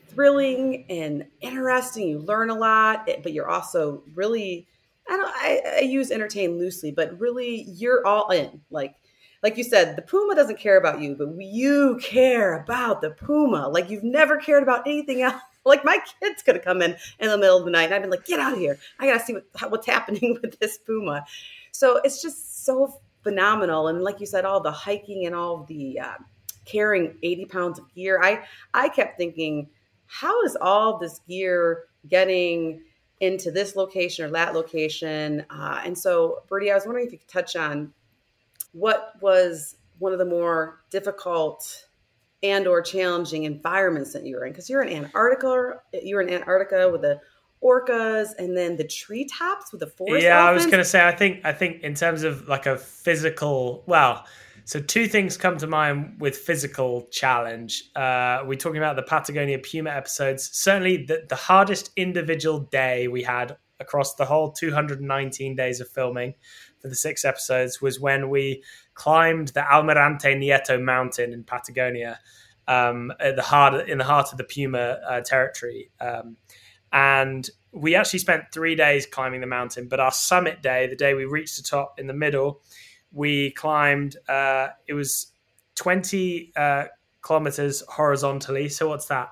thrilling 0.08 0.86
and 0.88 1.26
interesting. 1.40 2.08
You 2.08 2.18
learn 2.20 2.50
a 2.50 2.54
lot, 2.54 3.08
eh, 3.08 3.20
but 3.22 3.32
you're 3.32 3.48
also 3.48 4.02
really. 4.14 4.66
I 5.08 5.16
don't. 5.16 5.30
I, 5.36 5.62
I 5.78 5.80
use 5.80 6.10
entertain 6.10 6.58
loosely, 6.58 6.92
but 6.92 7.18
really, 7.18 7.62
you're 7.62 8.06
all 8.06 8.30
in. 8.30 8.60
Like, 8.70 8.94
like 9.42 9.56
you 9.56 9.64
said, 9.64 9.96
the 9.96 10.02
puma 10.02 10.34
doesn't 10.34 10.58
care 10.58 10.76
about 10.76 11.00
you, 11.00 11.14
but 11.16 11.28
you 11.38 11.98
care 12.02 12.62
about 12.62 13.00
the 13.00 13.10
puma. 13.10 13.68
Like 13.68 13.88
you've 13.88 14.04
never 14.04 14.36
cared 14.36 14.62
about 14.62 14.86
anything 14.86 15.22
else. 15.22 15.40
Like 15.64 15.84
my 15.84 15.98
kids 16.22 16.42
could 16.42 16.54
have 16.54 16.64
come 16.64 16.80
in 16.80 16.96
in 17.18 17.28
the 17.28 17.36
middle 17.36 17.58
of 17.58 17.66
the 17.66 17.70
night, 17.70 17.86
and 17.86 17.94
I've 17.94 18.00
been 18.00 18.10
like, 18.10 18.24
"Get 18.24 18.40
out 18.40 18.54
of 18.54 18.58
here! 18.58 18.78
I 18.98 19.06
gotta 19.06 19.22
see 19.22 19.34
what, 19.34 19.70
what's 19.70 19.86
happening 19.96 20.38
with 20.40 20.58
this 20.60 20.78
puma." 20.78 21.26
So 21.72 22.00
it's 22.04 22.22
just 22.22 22.64
so 22.64 22.98
phenomenal, 23.28 23.88
and 23.88 24.02
like 24.02 24.20
you 24.20 24.26
said, 24.26 24.46
all 24.46 24.60
the 24.60 24.72
hiking 24.72 25.26
and 25.26 25.34
all 25.34 25.64
the 25.68 26.00
uh, 26.00 26.14
carrying 26.64 27.18
eighty 27.22 27.44
pounds 27.44 27.78
of 27.78 27.92
gear. 27.94 28.20
I 28.22 28.44
I 28.72 28.88
kept 28.88 29.18
thinking, 29.18 29.68
how 30.06 30.42
is 30.44 30.56
all 30.60 30.98
this 30.98 31.20
gear 31.28 31.84
getting 32.08 32.82
into 33.20 33.50
this 33.50 33.76
location 33.76 34.24
or 34.24 34.30
that 34.30 34.54
location? 34.54 35.44
Uh, 35.50 35.82
and 35.84 35.96
so, 35.96 36.42
Bertie, 36.48 36.70
I 36.70 36.74
was 36.74 36.86
wondering 36.86 37.06
if 37.06 37.12
you 37.12 37.18
could 37.18 37.28
touch 37.28 37.54
on 37.54 37.92
what 38.72 39.12
was 39.20 39.76
one 39.98 40.12
of 40.12 40.18
the 40.18 40.24
more 40.24 40.80
difficult 40.90 41.88
and 42.42 42.66
or 42.66 42.80
challenging 42.80 43.44
environments 43.44 44.12
that 44.12 44.24
you 44.24 44.36
were 44.36 44.46
in 44.46 44.52
because 44.52 44.70
you're 44.70 44.82
in 44.82 45.04
antarctica 45.04 45.80
you're 46.04 46.20
in 46.20 46.32
antarctica 46.32 46.88
with 46.88 47.00
the 47.00 47.18
orcas 47.62 48.28
and 48.38 48.56
then 48.56 48.76
the 48.76 48.86
treetops 48.86 49.72
with 49.72 49.80
the 49.80 49.86
forest 49.86 50.24
yeah 50.24 50.44
i 50.44 50.52
was 50.52 50.66
going 50.66 50.78
to 50.78 50.84
say 50.84 51.06
i 51.06 51.12
think 51.12 51.40
i 51.44 51.52
think 51.52 51.82
in 51.82 51.94
terms 51.94 52.22
of 52.22 52.46
like 52.48 52.66
a 52.66 52.76
physical 52.76 53.82
well 53.86 54.24
so 54.68 54.80
two 54.80 55.06
things 55.06 55.38
come 55.38 55.56
to 55.56 55.66
mind 55.66 56.16
with 56.18 56.36
physical 56.36 57.08
challenge. 57.10 57.84
Uh 57.96 58.40
we're 58.44 58.58
talking 58.58 58.76
about 58.76 58.96
the 58.96 59.02
patagonia 59.02 59.58
puma 59.58 59.88
episodes. 59.88 60.50
Certainly 60.52 61.06
the, 61.06 61.24
the 61.26 61.36
hardest 61.36 61.90
individual 61.96 62.60
day 62.60 63.08
we 63.08 63.22
had 63.22 63.56
across 63.80 64.14
the 64.16 64.26
whole 64.26 64.52
219 64.52 65.56
days 65.56 65.80
of 65.80 65.88
filming 65.88 66.34
for 66.82 66.88
the 66.88 66.94
six 66.94 67.24
episodes 67.24 67.80
was 67.80 67.98
when 67.98 68.28
we 68.28 68.62
climbed 68.92 69.48
the 69.48 69.60
almirante 69.60 70.34
nieto 70.34 70.78
mountain 70.78 71.32
in 71.32 71.44
patagonia 71.44 72.18
um, 72.66 73.10
at 73.20 73.36
the 73.36 73.42
heart 73.42 73.88
in 73.88 73.96
the 73.96 74.04
heart 74.04 74.30
of 74.32 74.36
the 74.36 74.44
puma 74.44 74.98
uh, 75.08 75.20
territory. 75.22 75.90
Um, 75.98 76.36
and 76.92 77.48
we 77.72 77.94
actually 77.94 78.18
spent 78.18 78.44
three 78.52 78.74
days 78.74 79.06
climbing 79.06 79.40
the 79.40 79.46
mountain. 79.46 79.88
But 79.88 80.00
our 80.00 80.12
summit 80.12 80.62
day, 80.62 80.86
the 80.86 80.96
day 80.96 81.14
we 81.14 81.24
reached 81.24 81.56
the 81.56 81.62
top 81.62 81.98
in 81.98 82.06
the 82.06 82.14
middle, 82.14 82.62
we 83.12 83.50
climbed. 83.52 84.16
Uh, 84.28 84.68
it 84.86 84.94
was 84.94 85.32
twenty 85.74 86.52
uh, 86.56 86.84
kilometers 87.22 87.82
horizontally. 87.88 88.68
So 88.68 88.88
what's 88.88 89.06
that? 89.06 89.30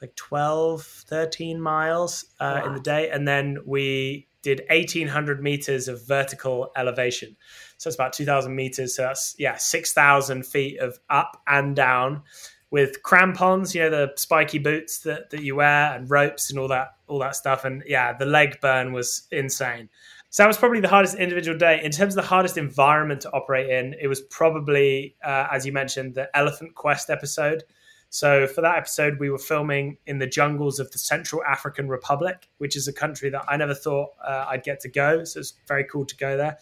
Like 0.00 0.14
12, 0.14 0.84
13 0.84 1.60
miles 1.60 2.24
uh, 2.38 2.62
in 2.64 2.74
the 2.74 2.80
day, 2.80 3.10
and 3.10 3.26
then 3.26 3.58
we 3.66 4.28
did 4.42 4.62
eighteen 4.70 5.08
hundred 5.08 5.42
meters 5.42 5.88
of 5.88 6.06
vertical 6.06 6.70
elevation. 6.76 7.36
So 7.78 7.88
it's 7.88 7.96
about 7.96 8.12
two 8.12 8.24
thousand 8.24 8.54
meters. 8.54 8.94
So 8.94 9.02
that's 9.02 9.34
yeah, 9.38 9.56
six 9.56 9.92
thousand 9.92 10.46
feet 10.46 10.78
of 10.78 10.98
up 11.10 11.42
and 11.46 11.74
down 11.74 12.22
with 12.70 13.02
crampons, 13.02 13.74
you 13.74 13.82
know, 13.82 13.90
the 13.90 14.12
spiky 14.16 14.58
boots 14.58 15.00
that, 15.00 15.30
that 15.30 15.42
you 15.42 15.56
wear 15.56 15.94
and 15.94 16.10
ropes 16.10 16.50
and 16.50 16.58
all 16.58 16.68
that 16.68 16.94
all 17.06 17.18
that 17.20 17.34
stuff. 17.34 17.64
And 17.64 17.82
yeah, 17.86 18.12
the 18.12 18.26
leg 18.26 18.60
burn 18.60 18.92
was 18.92 19.26
insane. 19.30 19.88
So 20.30 20.42
that 20.42 20.48
was 20.48 20.58
probably 20.58 20.80
the 20.80 20.88
hardest 20.88 21.14
individual 21.14 21.56
day. 21.56 21.80
In 21.82 21.90
terms 21.90 22.14
of 22.14 22.22
the 22.22 22.28
hardest 22.28 22.58
environment 22.58 23.22
to 23.22 23.30
operate 23.32 23.70
in, 23.70 23.94
it 23.98 24.08
was 24.08 24.20
probably, 24.20 25.16
uh, 25.24 25.46
as 25.50 25.64
you 25.64 25.72
mentioned, 25.72 26.14
the 26.14 26.28
Elephant 26.36 26.74
Quest 26.74 27.08
episode. 27.08 27.64
So 28.10 28.46
for 28.46 28.60
that 28.60 28.76
episode, 28.76 29.18
we 29.18 29.30
were 29.30 29.38
filming 29.38 29.96
in 30.06 30.18
the 30.18 30.26
jungles 30.26 30.80
of 30.80 30.90
the 30.90 30.98
Central 30.98 31.42
African 31.44 31.88
Republic, 31.88 32.48
which 32.58 32.76
is 32.76 32.88
a 32.88 32.92
country 32.92 33.30
that 33.30 33.44
I 33.48 33.56
never 33.56 33.74
thought 33.74 34.10
uh, 34.22 34.46
I'd 34.48 34.64
get 34.64 34.80
to 34.80 34.90
go. 34.90 35.24
So 35.24 35.40
it's 35.40 35.54
very 35.66 35.84
cool 35.84 36.04
to 36.04 36.16
go 36.16 36.36
there. 36.36 36.58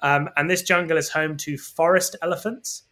Um, 0.00 0.28
and 0.36 0.48
this 0.48 0.62
jungle 0.62 0.96
is 0.96 1.08
home 1.08 1.36
to 1.38 1.58
forest 1.58 2.14
elephants 2.22 2.84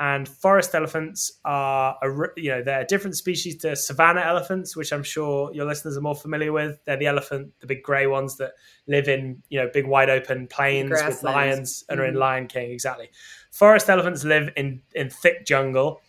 and 0.00 0.26
forest 0.26 0.74
elephants 0.74 1.30
are 1.44 1.94
a, 2.02 2.28
you 2.40 2.50
know 2.50 2.62
they're 2.62 2.80
a 2.80 2.86
different 2.86 3.16
species 3.16 3.56
to 3.58 3.76
savanna 3.76 4.22
elephants 4.22 4.74
which 4.74 4.92
i'm 4.94 5.02
sure 5.02 5.52
your 5.52 5.66
listeners 5.66 5.96
are 5.96 6.00
more 6.00 6.14
familiar 6.14 6.52
with. 6.52 6.82
They're 6.86 6.96
the 6.96 7.06
elephant 7.06 7.52
the 7.60 7.66
big 7.66 7.82
gray 7.82 8.06
ones 8.06 8.36
that 8.38 8.52
live 8.86 9.08
in 9.08 9.42
you 9.50 9.60
know 9.60 9.68
big 9.72 9.86
wide 9.86 10.08
open 10.10 10.46
plains 10.46 10.90
with 10.90 11.22
lions 11.22 11.84
and 11.88 12.00
are 12.00 12.06
in 12.06 12.14
Mhm. 12.14 12.18
lion 12.18 12.46
king 12.48 12.70
exactly. 12.72 13.10
Forest 13.52 13.88
elephants 13.90 14.24
live 14.24 14.48
in 14.56 14.80
in 14.94 15.10
thick 15.10 15.44
jungle 15.46 16.00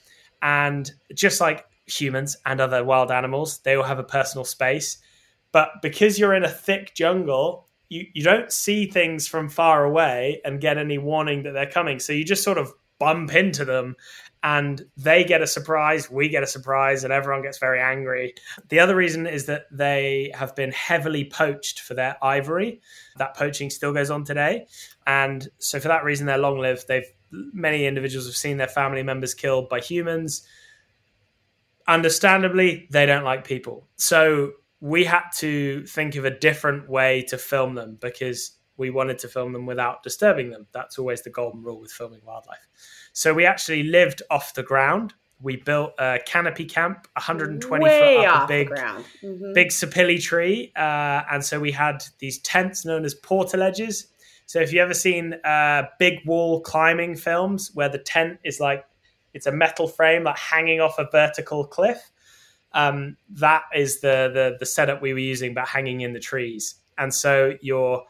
and 0.42 0.90
just 1.14 1.42
like 1.42 1.66
humans 1.86 2.38
and 2.46 2.62
other 2.62 2.84
wild 2.86 3.12
animals 3.12 3.60
they 3.60 3.76
all 3.76 3.84
have 3.84 4.00
a 4.00 4.04
personal 4.04 4.46
space. 4.46 4.98
But 5.52 5.70
because 5.82 6.18
you're 6.18 6.34
in 6.34 6.46
a 6.46 6.50
thick 6.50 6.96
jungle 6.96 7.68
you, 7.90 8.06
you 8.14 8.24
don't 8.24 8.54
see 8.54 8.86
things 8.88 9.28
from 9.28 9.50
far 9.50 9.84
away 9.84 10.40
and 10.46 10.62
get 10.62 10.78
any 10.78 10.98
warning 10.98 11.44
that 11.44 11.52
they're 11.52 11.70
coming. 11.70 12.00
So 12.00 12.14
you 12.14 12.24
just 12.24 12.42
sort 12.42 12.58
of 12.58 12.74
bump 13.02 13.34
into 13.34 13.66
them 13.66 13.96
and 14.44 14.86
they 14.96 15.24
get 15.24 15.42
a 15.42 15.48
surprise, 15.48 16.10
we 16.10 16.30
get 16.30 16.44
a 16.44 16.48
surprise, 16.48 17.04
and 17.04 17.12
everyone 17.12 17.42
gets 17.42 17.58
very 17.58 17.82
angry. 17.82 18.36
The 18.70 18.80
other 18.80 18.96
reason 18.96 19.26
is 19.26 19.48
that 19.48 19.64
they 19.72 20.32
have 20.36 20.56
been 20.56 20.72
heavily 20.72 21.26
poached 21.26 21.80
for 21.82 21.96
their 21.96 22.16
ivory. 22.24 22.82
That 23.18 23.36
poaching 23.36 23.72
still 23.72 23.94
goes 23.94 24.12
on 24.12 24.24
today. 24.24 24.68
And 25.08 25.48
so 25.58 25.80
for 25.80 25.88
that 25.88 26.04
reason, 26.04 26.28
they're 26.28 26.38
long 26.38 26.60
lived. 26.60 26.88
They've 26.88 27.06
many 27.32 27.86
individuals 27.86 28.28
have 28.28 28.36
seen 28.36 28.58
their 28.58 28.68
family 28.68 29.04
members 29.04 29.34
killed 29.34 29.70
by 29.70 29.80
humans. 29.80 30.46
Understandably, 31.88 32.88
they 32.92 33.06
don't 33.06 33.24
like 33.24 33.46
people. 33.48 33.88
So 33.96 34.52
we 34.80 35.06
had 35.06 35.24
to 35.38 35.86
think 35.86 36.16
of 36.16 36.26
a 36.26 36.38
different 36.38 36.90
way 36.90 37.24
to 37.30 37.38
film 37.38 37.76
them 37.76 37.98
because 38.02 38.58
we 38.78 38.90
wanted 38.90 39.20
to 39.20 39.28
film 39.28 39.54
them 39.54 39.66
without 39.66 40.04
disturbing 40.04 40.50
them. 40.50 40.68
That's 40.72 40.98
always 40.98 41.22
the 41.22 41.30
golden 41.30 41.64
rule 41.64 41.80
with 41.80 41.92
filming 41.92 42.22
wildlife. 42.26 42.68
So 43.14 43.34
we 43.34 43.46
actually 43.46 43.84
lived 43.84 44.22
off 44.30 44.54
the 44.54 44.64
ground. 44.64 45.14
We 45.42 45.58
built 45.58 45.94
a 46.00 46.20
canopy 46.26 46.66
camp, 46.66 47.08
120 47.16 47.84
way 47.84 48.18
foot 48.18 48.26
up, 48.28 48.44
a 48.44 48.48
big. 48.48 48.70
Mhm. 49.24 49.54
big 49.54 49.70
sapelli 49.70 50.22
tree, 50.22 50.72
uh, 50.76 51.24
and 51.32 51.44
so 51.44 51.60
we 51.60 51.72
had 51.72 52.04
these 52.20 52.40
tents 52.40 52.86
known 52.86 53.06
as 53.06 53.16
portaledges. 53.16 54.08
So 54.46 54.60
if 54.60 54.72
you've 54.72 54.82
ever 54.82 54.94
seen 54.94 55.34
uh, 55.44 55.84
big 55.98 56.20
wall 56.26 56.62
climbing 56.62 57.16
films 57.16 57.72
where 57.74 57.90
the 57.90 57.98
tent 57.98 58.40
is 58.44 58.60
like 58.60 58.86
it's 59.34 59.48
a 59.48 59.52
metal 59.52 59.88
frame 59.88 60.26
like 60.26 60.38
hanging 60.38 60.82
off 60.82 61.00
a 61.00 61.08
vertical 61.12 61.66
cliff, 61.66 62.12
um, 62.74 63.18
that 63.30 63.64
is 63.74 64.02
the, 64.02 64.30
the 64.34 64.58
the 64.60 64.66
setup 64.66 65.02
we 65.02 65.14
were 65.14 65.20
using, 65.20 65.54
but 65.54 65.68
hanging 65.68 66.02
in 66.02 66.14
the 66.14 66.20
trees. 66.20 66.76
And 66.98 67.14
so 67.14 67.54
you're 67.62 68.04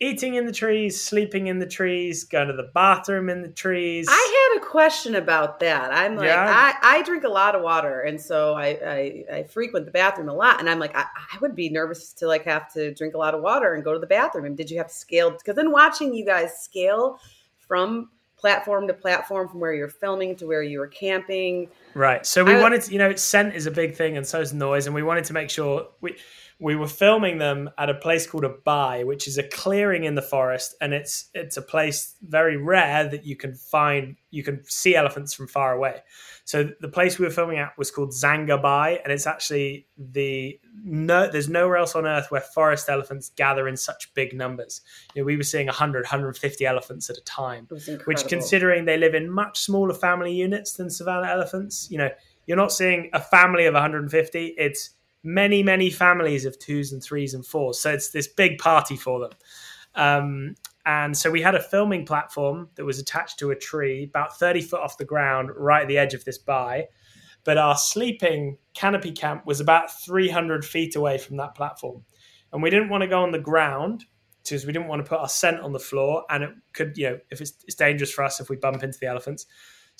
eating 0.00 0.34
in 0.34 0.46
the 0.46 0.52
trees, 0.52 1.02
sleeping 1.02 1.48
in 1.48 1.58
the 1.58 1.66
trees, 1.66 2.24
going 2.24 2.46
to 2.48 2.52
the 2.54 2.70
bathroom 2.74 3.28
in 3.28 3.42
the 3.42 3.48
trees. 3.48 4.06
I 4.08 4.50
had 4.52 4.62
a 4.62 4.64
question 4.64 5.16
about 5.16 5.58
that. 5.60 5.92
I'm 5.92 6.16
like, 6.16 6.26
Yeah? 6.26 6.44
I, 6.46 6.98
I 6.98 7.02
drink 7.02 7.24
a 7.24 7.28
lot 7.28 7.54
of 7.56 7.62
water, 7.62 8.02
and 8.02 8.20
so 8.20 8.54
I, 8.54 8.66
I, 8.66 9.24
I 9.38 9.42
frequent 9.44 9.86
the 9.86 9.92
bathroom 9.92 10.28
a 10.28 10.34
lot. 10.34 10.60
And 10.60 10.70
I'm 10.70 10.78
like, 10.78 10.96
I, 10.96 11.02
I 11.02 11.38
would 11.40 11.56
be 11.56 11.68
nervous 11.68 12.12
to 12.14 12.26
like 12.28 12.44
have 12.44 12.72
to 12.74 12.94
drink 12.94 13.14
a 13.14 13.18
lot 13.18 13.34
of 13.34 13.42
water 13.42 13.74
and 13.74 13.82
go 13.82 13.92
to 13.92 13.98
the 13.98 14.06
bathroom. 14.06 14.44
And 14.44 14.56
did 14.56 14.70
you 14.70 14.78
have 14.78 14.88
to 14.88 14.94
scale? 14.94 15.30
Because 15.32 15.56
then 15.56 15.72
watching 15.72 16.14
you 16.14 16.24
guys 16.24 16.60
scale 16.60 17.20
from 17.56 18.10
platform 18.36 18.86
to 18.86 18.94
platform, 18.94 19.48
from 19.48 19.58
where 19.58 19.74
you're 19.74 19.88
filming 19.88 20.36
to 20.36 20.46
where 20.46 20.62
you 20.62 20.78
were 20.78 20.86
camping. 20.86 21.68
Right. 21.94 22.24
So 22.24 22.44
we 22.44 22.52
I- 22.52 22.60
wanted, 22.60 22.82
to, 22.82 22.92
you 22.92 22.98
know, 22.98 23.12
scent 23.16 23.56
is 23.56 23.66
a 23.66 23.70
big 23.72 23.96
thing, 23.96 24.16
and 24.16 24.24
so 24.24 24.40
is 24.40 24.54
noise, 24.54 24.86
and 24.86 24.94
we 24.94 25.02
wanted 25.02 25.24
to 25.24 25.32
make 25.32 25.50
sure 25.50 25.88
we 26.00 26.16
we 26.60 26.74
were 26.74 26.88
filming 26.88 27.38
them 27.38 27.70
at 27.78 27.88
a 27.88 27.94
place 27.94 28.26
called 28.26 28.44
a 28.44 28.48
bay, 28.64 29.04
which 29.04 29.28
is 29.28 29.38
a 29.38 29.44
clearing 29.44 30.02
in 30.04 30.16
the 30.16 30.22
forest, 30.22 30.74
and 30.80 30.92
it's 30.92 31.30
it's 31.32 31.56
a 31.56 31.62
place 31.62 32.16
very 32.22 32.56
rare 32.56 33.08
that 33.08 33.24
you 33.24 33.36
can 33.36 33.54
find 33.54 34.16
you 34.30 34.42
can 34.42 34.64
see 34.64 34.96
elephants 34.96 35.32
from 35.32 35.46
far 35.46 35.72
away. 35.72 36.02
So 36.44 36.70
the 36.80 36.88
place 36.88 37.18
we 37.18 37.26
were 37.26 37.30
filming 37.30 37.58
at 37.58 37.78
was 37.78 37.90
called 37.90 38.10
Dzanga 38.10 38.60
Bai, 38.60 39.00
and 39.04 39.12
it's 39.12 39.26
actually 39.26 39.86
the 39.96 40.58
no 40.82 41.30
there's 41.30 41.48
nowhere 41.48 41.76
else 41.76 41.94
on 41.94 42.06
earth 42.06 42.30
where 42.30 42.40
forest 42.40 42.88
elephants 42.88 43.30
gather 43.36 43.68
in 43.68 43.76
such 43.76 44.12
big 44.14 44.34
numbers. 44.34 44.80
You 45.14 45.22
know, 45.22 45.26
we 45.26 45.36
were 45.36 45.44
seeing 45.44 45.66
100, 45.66 46.04
150 46.04 46.66
elephants 46.66 47.08
at 47.08 47.16
a 47.16 47.22
time 47.22 47.68
It 47.70 47.74
was 47.74 47.88
incredible. 47.88 48.04
which 48.10 48.26
considering 48.28 48.84
they 48.84 48.96
live 48.96 49.14
in 49.14 49.30
much 49.30 49.60
smaller 49.60 49.94
family 49.94 50.32
units 50.32 50.72
than 50.72 50.90
savanna 50.90 51.28
elephants 51.28 51.88
you 51.90 51.98
know 51.98 52.10
you're 52.46 52.56
not 52.56 52.72
seeing 52.72 53.10
a 53.12 53.20
family 53.20 53.66
of 53.66 53.74
150 53.74 54.46
it's 54.56 54.90
many 55.24 55.62
many 55.62 55.90
families 55.90 56.44
of 56.44 56.58
twos 56.58 56.92
and 56.92 57.02
threes 57.02 57.34
and 57.34 57.46
fours 57.46 57.80
so 57.80 57.92
it's 57.92 58.10
this 58.10 58.28
big 58.28 58.58
party 58.58 58.96
for 58.96 59.20
them 59.20 59.30
Um, 59.94 60.56
and 60.86 61.16
so 61.16 61.30
we 61.30 61.42
had 61.42 61.54
a 61.56 61.62
filming 61.62 62.06
platform 62.06 62.70
that 62.76 62.86
was 62.86 62.98
attached 62.98 63.38
to 63.40 63.52
a 63.52 63.56
tree 63.56 64.04
about 64.04 64.38
30 64.38 64.62
foot 64.62 64.80
off 64.80 64.98
the 64.98 65.04
ground, 65.06 65.50
right 65.56 65.82
at 65.82 65.88
the 65.88 65.98
edge 65.98 66.14
of 66.14 66.24
this 66.24 66.38
bay. 66.38 66.88
But 67.44 67.58
our 67.58 67.76
sleeping 67.76 68.58
canopy 68.74 69.12
camp 69.12 69.46
was 69.46 69.60
about 69.60 69.90
300 70.04 70.64
feet 70.64 70.96
away 70.96 71.18
from 71.18 71.38
that 71.38 71.54
platform. 71.56 72.04
And 72.52 72.62
we 72.62 72.70
didn't 72.70 72.90
want 72.90 73.02
to 73.02 73.08
go 73.08 73.22
on 73.22 73.32
the 73.32 73.40
ground 73.40 74.06
because 74.44 74.66
we 74.66 74.72
didn't 74.72 74.88
want 74.88 75.04
to 75.04 75.08
put 75.08 75.20
our 75.20 75.28
scent 75.28 75.60
on 75.60 75.72
the 75.72 75.80
floor. 75.80 76.24
And 76.30 76.44
it 76.44 76.50
could, 76.74 76.98
you 76.98 77.10
know, 77.10 77.20
if 77.30 77.40
it's, 77.42 77.52
it's 77.64 77.76
dangerous 77.76 78.12
for 78.12 78.24
us 78.24 78.40
if 78.40 78.50
we 78.50 78.56
bump 78.56 78.82
into 78.82 78.98
the 78.98 79.08
elephants. 79.08 79.46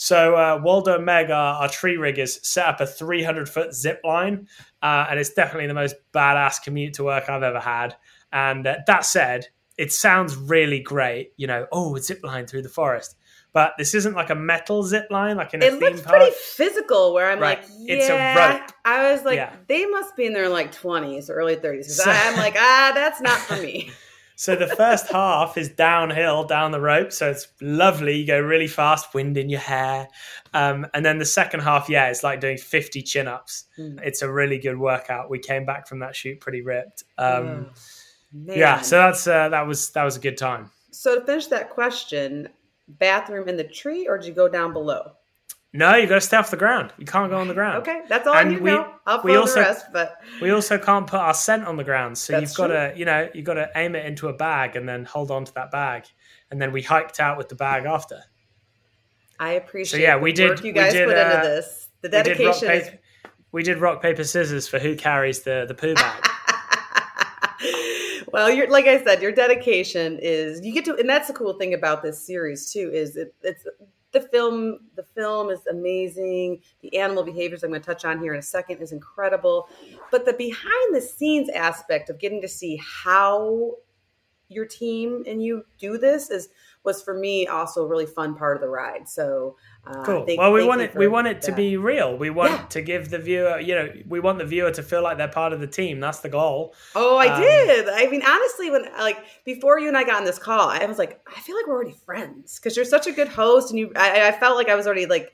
So 0.00 0.36
uh, 0.36 0.60
Waldo 0.62 0.94
and 0.94 1.04
Meg, 1.04 1.32
our, 1.32 1.54
our, 1.62 1.68
tree 1.68 1.96
riggers, 1.96 2.38
set 2.48 2.66
up 2.68 2.80
a 2.80 2.86
300 2.86 3.48
foot 3.48 3.74
zip 3.74 4.00
line. 4.04 4.46
Uh, 4.80 5.06
and 5.10 5.18
it's 5.18 5.30
definitely 5.30 5.66
the 5.66 5.74
most 5.74 5.96
badass 6.14 6.62
commute 6.62 6.94
to 6.94 7.04
work 7.04 7.28
I've 7.28 7.42
ever 7.42 7.58
had. 7.58 7.96
And 8.32 8.64
uh, 8.64 8.76
that 8.86 9.04
said, 9.04 9.48
it 9.76 9.90
sounds 9.92 10.36
really 10.36 10.78
great, 10.78 11.32
you 11.36 11.48
know, 11.48 11.66
oh, 11.72 11.96
zip 11.98 12.20
line 12.22 12.46
through 12.46 12.62
the 12.62 12.68
forest. 12.68 13.16
But 13.52 13.72
this 13.76 13.92
isn't 13.92 14.14
like 14.14 14.30
a 14.30 14.36
metal 14.36 14.84
zip 14.84 15.08
line, 15.10 15.36
like 15.36 15.52
in 15.52 15.62
a 15.62 15.66
it 15.66 15.70
theme 15.72 15.80
looks 15.80 16.02
park. 16.02 16.16
pretty 16.16 16.32
physical. 16.36 17.12
Where 17.12 17.28
I'm 17.28 17.40
Right. 17.40 17.58
like, 17.60 17.68
It's 17.88 18.08
a 18.08 18.12
yeah. 18.12 18.58
rope. 18.60 18.70
I 18.84 19.10
was 19.12 19.24
like, 19.24 19.34
Yeah. 19.34 19.52
they 19.66 19.84
must 19.86 20.14
be 20.14 20.26
in 20.26 20.32
their 20.32 20.48
like 20.48 20.72
20s 20.72 21.28
or 21.28 21.32
early 21.34 21.56
30s. 21.56 21.86
So- 21.86 22.08
I'm 22.08 22.36
like, 22.36 22.54
ah, 22.56 22.92
that's 22.94 23.20
not 23.20 23.38
for 23.38 23.56
me. 23.56 23.90
So 24.38 24.54
the 24.54 24.68
first 24.68 25.08
half 25.08 25.58
is 25.58 25.68
downhill 25.68 26.44
down 26.44 26.70
the 26.70 26.80
rope, 26.80 27.10
so 27.10 27.28
it's 27.28 27.48
lovely. 27.60 28.18
You 28.18 28.26
go 28.28 28.38
really 28.38 28.68
fast, 28.68 29.12
wind 29.12 29.36
in 29.36 29.50
your 29.50 29.58
hair, 29.58 30.06
um, 30.54 30.86
and 30.94 31.04
then 31.04 31.18
the 31.18 31.24
second 31.24 31.60
half, 31.60 31.88
yeah, 31.88 32.08
it's 32.08 32.22
like 32.22 32.40
doing 32.40 32.56
fifty 32.56 33.02
chin 33.02 33.26
ups. 33.26 33.64
Mm. 33.76 34.00
It's 34.00 34.22
a 34.22 34.30
really 34.30 34.58
good 34.58 34.78
workout. 34.78 35.28
We 35.28 35.40
came 35.40 35.66
back 35.66 35.88
from 35.88 35.98
that 35.98 36.14
shoot 36.14 36.40
pretty 36.40 36.62
ripped. 36.62 37.02
Um, 37.18 37.70
Oh, 38.34 38.54
yeah, 38.54 38.82
so 38.82 38.98
that's 38.98 39.26
uh, 39.26 39.48
that 39.48 39.66
was 39.66 39.90
that 39.90 40.04
was 40.04 40.16
a 40.16 40.20
good 40.20 40.36
time. 40.36 40.70
So 40.92 41.18
to 41.18 41.24
finish 41.24 41.46
that 41.46 41.70
question, 41.70 42.48
bathroom 42.86 43.48
in 43.48 43.56
the 43.56 43.64
tree 43.64 44.06
or 44.06 44.18
did 44.18 44.26
you 44.26 44.34
go 44.34 44.48
down 44.48 44.72
below? 44.72 45.12
No, 45.74 45.94
you 45.96 46.06
got 46.06 46.14
to 46.14 46.20
stay 46.22 46.38
off 46.38 46.50
the 46.50 46.56
ground. 46.56 46.94
You 46.96 47.04
can't 47.04 47.30
go 47.30 47.36
on 47.36 47.46
the 47.46 47.52
ground. 47.54 47.82
Okay, 47.82 48.00
that's 48.08 48.26
all 48.26 48.32
I 48.34 48.40
And 48.40 48.50
need 48.52 48.60
we- 48.62 48.70
know. 48.70 48.90
I'll 49.06 49.22
we 49.22 49.36
also- 49.36 49.56
the 49.56 49.60
rest, 49.60 49.86
but 49.92 50.16
We 50.40 50.50
also 50.50 50.78
can't 50.78 51.06
put 51.06 51.20
our 51.20 51.34
scent 51.34 51.66
on 51.66 51.76
the 51.76 51.84
ground, 51.84 52.16
so 52.16 52.32
That's 52.32 52.50
you've 52.50 52.56
got 52.56 52.68
to, 52.68 52.94
you 52.96 53.04
know, 53.04 53.28
you've 53.34 53.44
got 53.44 53.54
to 53.54 53.70
aim 53.76 53.94
it 53.94 54.06
into 54.06 54.28
a 54.28 54.32
bag 54.32 54.76
and 54.76 54.88
then 54.88 55.04
hold 55.04 55.30
on 55.30 55.44
to 55.44 55.52
that 55.54 55.70
bag, 55.70 56.04
and 56.50 56.60
then 56.60 56.72
we 56.72 56.80
hiked 56.82 57.20
out 57.20 57.36
with 57.36 57.50
the 57.50 57.54
bag 57.54 57.84
after. 57.84 58.22
I 59.38 59.52
appreciate 59.52 59.98
So 59.98 60.02
yeah, 60.02 60.16
the 60.16 60.22
we 60.22 60.32
did- 60.32 60.48
work 60.50 60.58
you 60.60 60.72
we 60.72 60.72
guys 60.72 60.92
did, 60.94 61.06
put 61.06 61.16
uh, 61.16 61.20
into 61.20 61.36
this. 61.48 61.88
The 62.00 62.08
We 62.08 62.22
did 62.22 62.28
rock 62.40 62.60
dedication 62.60 62.70
is 62.70 62.84
paper. 62.88 62.98
We 63.52 63.62
did 63.62 63.78
rock 63.78 64.02
paper 64.02 64.24
scissors 64.24 64.68
for 64.68 64.78
who 64.78 64.96
carries 64.96 65.42
the 65.42 65.64
the 65.68 65.74
poo 65.74 65.94
bag. 65.94 66.24
well, 68.32 68.50
you're 68.50 68.70
like 68.70 68.86
I 68.86 69.02
said, 69.02 69.22
your 69.22 69.32
dedication 69.32 70.18
is 70.20 70.60
you 70.64 70.72
get 70.72 70.84
to, 70.86 70.96
and 70.96 71.08
that's 71.08 71.28
the 71.28 71.34
cool 71.34 71.54
thing 71.58 71.74
about 71.74 72.02
this 72.02 72.24
series 72.26 72.72
too. 72.72 72.90
Is 72.92 73.16
it, 73.16 73.34
it's 73.42 73.64
the 74.12 74.20
film. 74.20 74.80
The 74.96 75.02
film 75.02 75.50
is 75.50 75.66
amazing. 75.66 76.62
The 76.80 76.96
animal 76.96 77.22
behaviors 77.22 77.62
I'm 77.62 77.70
going 77.70 77.82
to 77.82 77.86
touch 77.86 78.04
on 78.04 78.20
here 78.20 78.32
in 78.32 78.38
a 78.38 78.42
second 78.42 78.78
is 78.78 78.92
incredible, 78.92 79.68
but 80.10 80.24
the 80.24 80.32
behind 80.32 80.94
the 80.94 81.00
scenes 81.00 81.48
aspect 81.50 82.10
of 82.10 82.18
getting 82.18 82.40
to 82.42 82.48
see 82.48 82.80
how 82.82 83.72
your 84.48 84.64
team 84.64 85.24
and 85.26 85.42
you 85.42 85.64
do 85.78 85.98
this 85.98 86.30
is 86.30 86.48
was 86.84 87.02
for 87.02 87.12
me 87.14 87.46
also 87.46 87.84
a 87.84 87.86
really 87.86 88.06
fun 88.06 88.34
part 88.34 88.56
of 88.56 88.60
the 88.62 88.68
ride. 88.68 89.08
So 89.08 89.56
uh, 89.86 90.04
Cool. 90.04 90.24
thank- 90.26 90.38
well, 90.40 90.52
we 90.52 90.64
want 90.64 90.80
it. 90.80 90.94
We 90.94 91.08
want 91.08 91.26
it 91.26 91.42
to 91.42 91.50
that. 91.50 91.56
be 91.56 91.76
real. 91.76 92.16
We 92.16 92.30
want 92.30 92.52
Yeah. 92.52 92.66
to 92.66 92.82
give 92.82 93.10
the 93.10 93.18
viewer. 93.18 93.58
You 93.60 93.74
know, 93.74 93.88
we 94.06 94.20
want 94.20 94.38
the 94.38 94.44
viewer 94.44 94.70
to 94.70 94.82
feel 94.82 95.02
like 95.02 95.18
they're 95.18 95.28
part 95.28 95.52
of 95.52 95.60
the 95.60 95.66
team. 95.66 96.00
That's 96.00 96.20
the 96.20 96.28
goal. 96.28 96.74
Oh, 96.94 97.16
I 97.16 97.26
Um, 97.34 97.40
did. 97.40 97.88
I 97.88 98.06
mean, 98.08 98.22
honestly, 98.26 98.70
when 98.70 98.84
like 98.98 99.18
before 99.44 99.78
you 99.78 99.88
and 99.88 99.96
I 99.96 100.04
got 100.04 100.16
on 100.16 100.24
this 100.24 100.38
call, 100.38 100.68
I 100.68 100.84
was 100.86 100.98
like, 100.98 101.20
I 101.26 101.40
feel 101.40 101.56
like 101.56 101.66
we're 101.66 101.74
already 101.74 101.96
friends 102.06 102.58
because 102.58 102.76
you're 102.76 102.84
such 102.84 103.06
a 103.06 103.12
good 103.12 103.28
host, 103.28 103.70
and 103.70 103.78
you. 103.78 103.92
I, 103.96 104.28
I 104.28 104.32
felt 104.32 104.56
like 104.56 104.68
I 104.68 104.74
was 104.74 104.86
already 104.86 105.06
like 105.06 105.32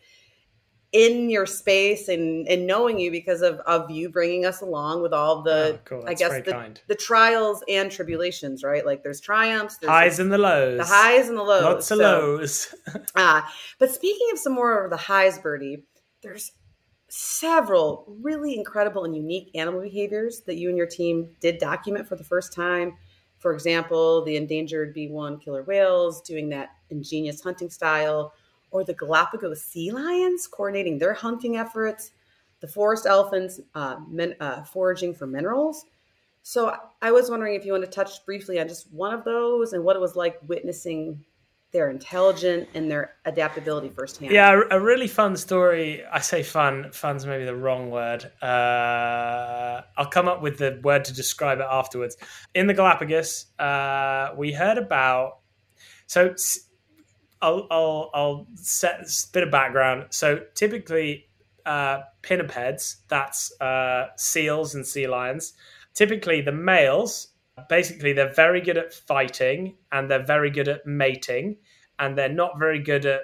in 0.95 1.29
your 1.29 1.45
space 1.45 2.09
and 2.09 2.47
and 2.49 2.67
knowing 2.67 2.99
you 3.01 3.11
because 3.11 3.43
of 3.43 3.57
of 3.67 3.91
you 3.91 4.09
bringing 4.09 4.47
us 4.47 4.61
along 4.63 5.03
with 5.03 5.13
all 5.13 5.43
the 5.43 5.75
Oh, 5.75 5.79
cool. 5.85 6.05
I 6.07 6.15
guess 6.15 6.31
the, 6.45 6.77
the 6.87 6.95
trials 6.95 7.62
and 7.68 7.90
tribulations, 7.90 8.62
right? 8.62 8.87
Like 8.87 9.03
there's 9.03 9.21
triumphs, 9.21 9.77
there's 9.79 9.90
Highs 9.90 10.18
and 10.21 10.33
the 10.33 10.38
lows. 10.38 10.79
the 10.79 10.85
highs 10.85 11.29
and 11.29 11.37
the 11.37 11.42
lows. 11.42 11.62
Lots 11.64 11.90
of 11.90 11.99
So- 11.99 12.03
lows. 12.05 12.75
Ah, 13.16 13.53
but 13.81 13.90
speaking 13.90 14.29
of 14.33 14.38
some 14.38 14.55
more 14.55 14.85
of 14.85 14.90
the 14.90 14.97
highs, 14.97 15.38
Bertie, 15.38 15.85
there's 16.23 16.53
several 17.09 18.05
really 18.23 18.57
incredible 18.57 19.05
and 19.05 19.14
unique 19.16 19.51
animal 19.55 19.81
behaviors 19.83 20.40
that 20.47 20.57
you 20.57 20.68
and 20.68 20.79
your 20.79 20.87
team 20.87 21.29
did 21.40 21.59
document 21.59 22.09
for 22.09 22.16
the 22.16 22.25
first 22.25 22.53
time. 22.53 22.97
For 23.38 23.53
example, 23.53 24.25
the 24.25 24.37
endangered 24.37 24.97
B1 24.97 25.40
killer 25.42 25.62
whales 25.64 26.23
doing 26.23 26.49
that 26.51 26.71
ingenious 26.90 27.42
hunting 27.42 27.68
style, 27.71 28.33
or 28.75 28.83
the 28.83 28.93
Galapagos 28.93 29.63
sea 29.63 29.93
lions 29.93 30.49
coordinating 30.49 30.99
their 30.99 31.15
hunting 31.15 31.57
efforts, 31.57 32.11
the 32.59 32.67
forest 32.67 33.07
elephants 33.07 33.61
uh, 33.77 33.97
uh, 34.41 34.65
foraging 34.65 35.15
for 35.15 35.29
minerals. 35.29 35.87
So 36.43 36.77
I 37.01 37.13
was 37.13 37.31
wondering 37.31 37.55
if 37.55 37.65
you 37.65 37.71
want 37.71 37.85
to 37.85 37.91
touch 37.91 38.27
briefly 38.27 38.59
on 38.59 38.67
just 38.67 38.93
one 38.93 39.15
of 39.15 39.23
those 39.25 39.75
and 39.75 39.85
what 39.85 39.95
it 39.95 40.01
was 40.01 40.17
like 40.17 40.41
witnessing 40.49 41.25
their 41.71 41.89
intelligence 41.89 42.67
and 42.75 42.91
their 42.91 43.15
adaptability 43.25 43.91
firsthand. 43.91 44.33
Yeah, 44.33 44.61
a, 44.69 44.81
really 44.81 45.09
fun 45.09 45.37
story. 45.37 46.05
I 46.05 46.19
say 46.19 46.43
fun. 46.43 46.91
Fun's 46.93 47.27
maybe 47.27 47.45
the 47.45 47.55
wrong 47.55 47.91
word. 47.91 48.25
Uh, 48.43 49.83
I'll 49.97 50.11
come 50.11 50.27
up 50.29 50.43
with 50.43 50.59
the 50.59 50.81
word 50.83 51.05
to 51.05 51.15
describe 51.15 51.61
it 51.61 51.67
afterwards. 51.71 52.17
In 52.55 52.67
the 52.67 52.75
Galapagos, 52.75 53.47
uh, 53.61 54.31
we 54.37 54.53
heard 54.53 54.79
about. 54.79 55.39
So 56.07 56.35
I'll, 57.42 57.66
I'll, 57.70 58.11
I'll 58.14 58.47
set 58.55 59.01
a 59.01 59.33
bit 59.33 59.42
of 59.42 59.51
background. 59.51 60.07
So 60.11 60.40
typically, 60.55 61.29
uh, 61.66 62.01
pinnipeds, 62.23 62.97
that's 63.09 63.59
uh, 63.61 64.09
seals 64.16 64.75
and 64.75 64.87
sea 64.87 65.07
lions, 65.07 65.55
typically 65.94 66.40
the 66.40 66.53
males, 66.53 67.29
basically, 67.68 68.12
they're 68.12 68.33
very 68.33 68.61
good 68.61 68.77
at 68.77 68.92
fighting 68.92 69.77
and 69.92 70.11
they're 70.11 70.25
very 70.25 70.51
good 70.51 70.68
at 70.68 70.87
mating 70.87 71.57
and 71.99 72.18
they're 72.18 72.29
not 72.29 72.59
very 72.59 72.83
good 72.83 73.07
at 73.07 73.23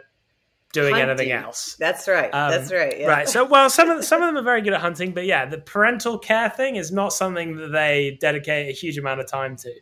doing 0.73 0.95
anything 0.95 1.33
else. 1.33 1.77
That's 1.79 2.07
right. 2.07 2.33
Um, 2.33 2.51
That's 2.51 2.73
right. 2.73 2.99
Yeah. 2.99 3.09
Right. 3.09 3.29
So, 3.29 3.45
well, 3.45 3.69
some 3.69 3.91
of 3.91 3.99
the, 3.99 4.03
some 4.03 4.23
of 4.23 4.29
them 4.35 4.37
are 4.37 4.45
very 4.45 4.63
good 4.63 4.73
at 4.73 4.81
hunting, 4.81 5.13
but 5.13 5.27
yeah, 5.27 5.47
the 5.47 5.59
parental 5.59 6.19
care 6.19 6.49
thing 6.51 6.77
is 6.77 6.93
not 6.93 7.13
something 7.13 7.57
that 7.57 7.73
they 7.73 8.17
dedicate 8.21 8.69
a 8.69 8.73
huge 8.73 8.99
amount 8.99 9.21
of 9.21 9.27
time 9.27 9.57
to. 9.57 9.73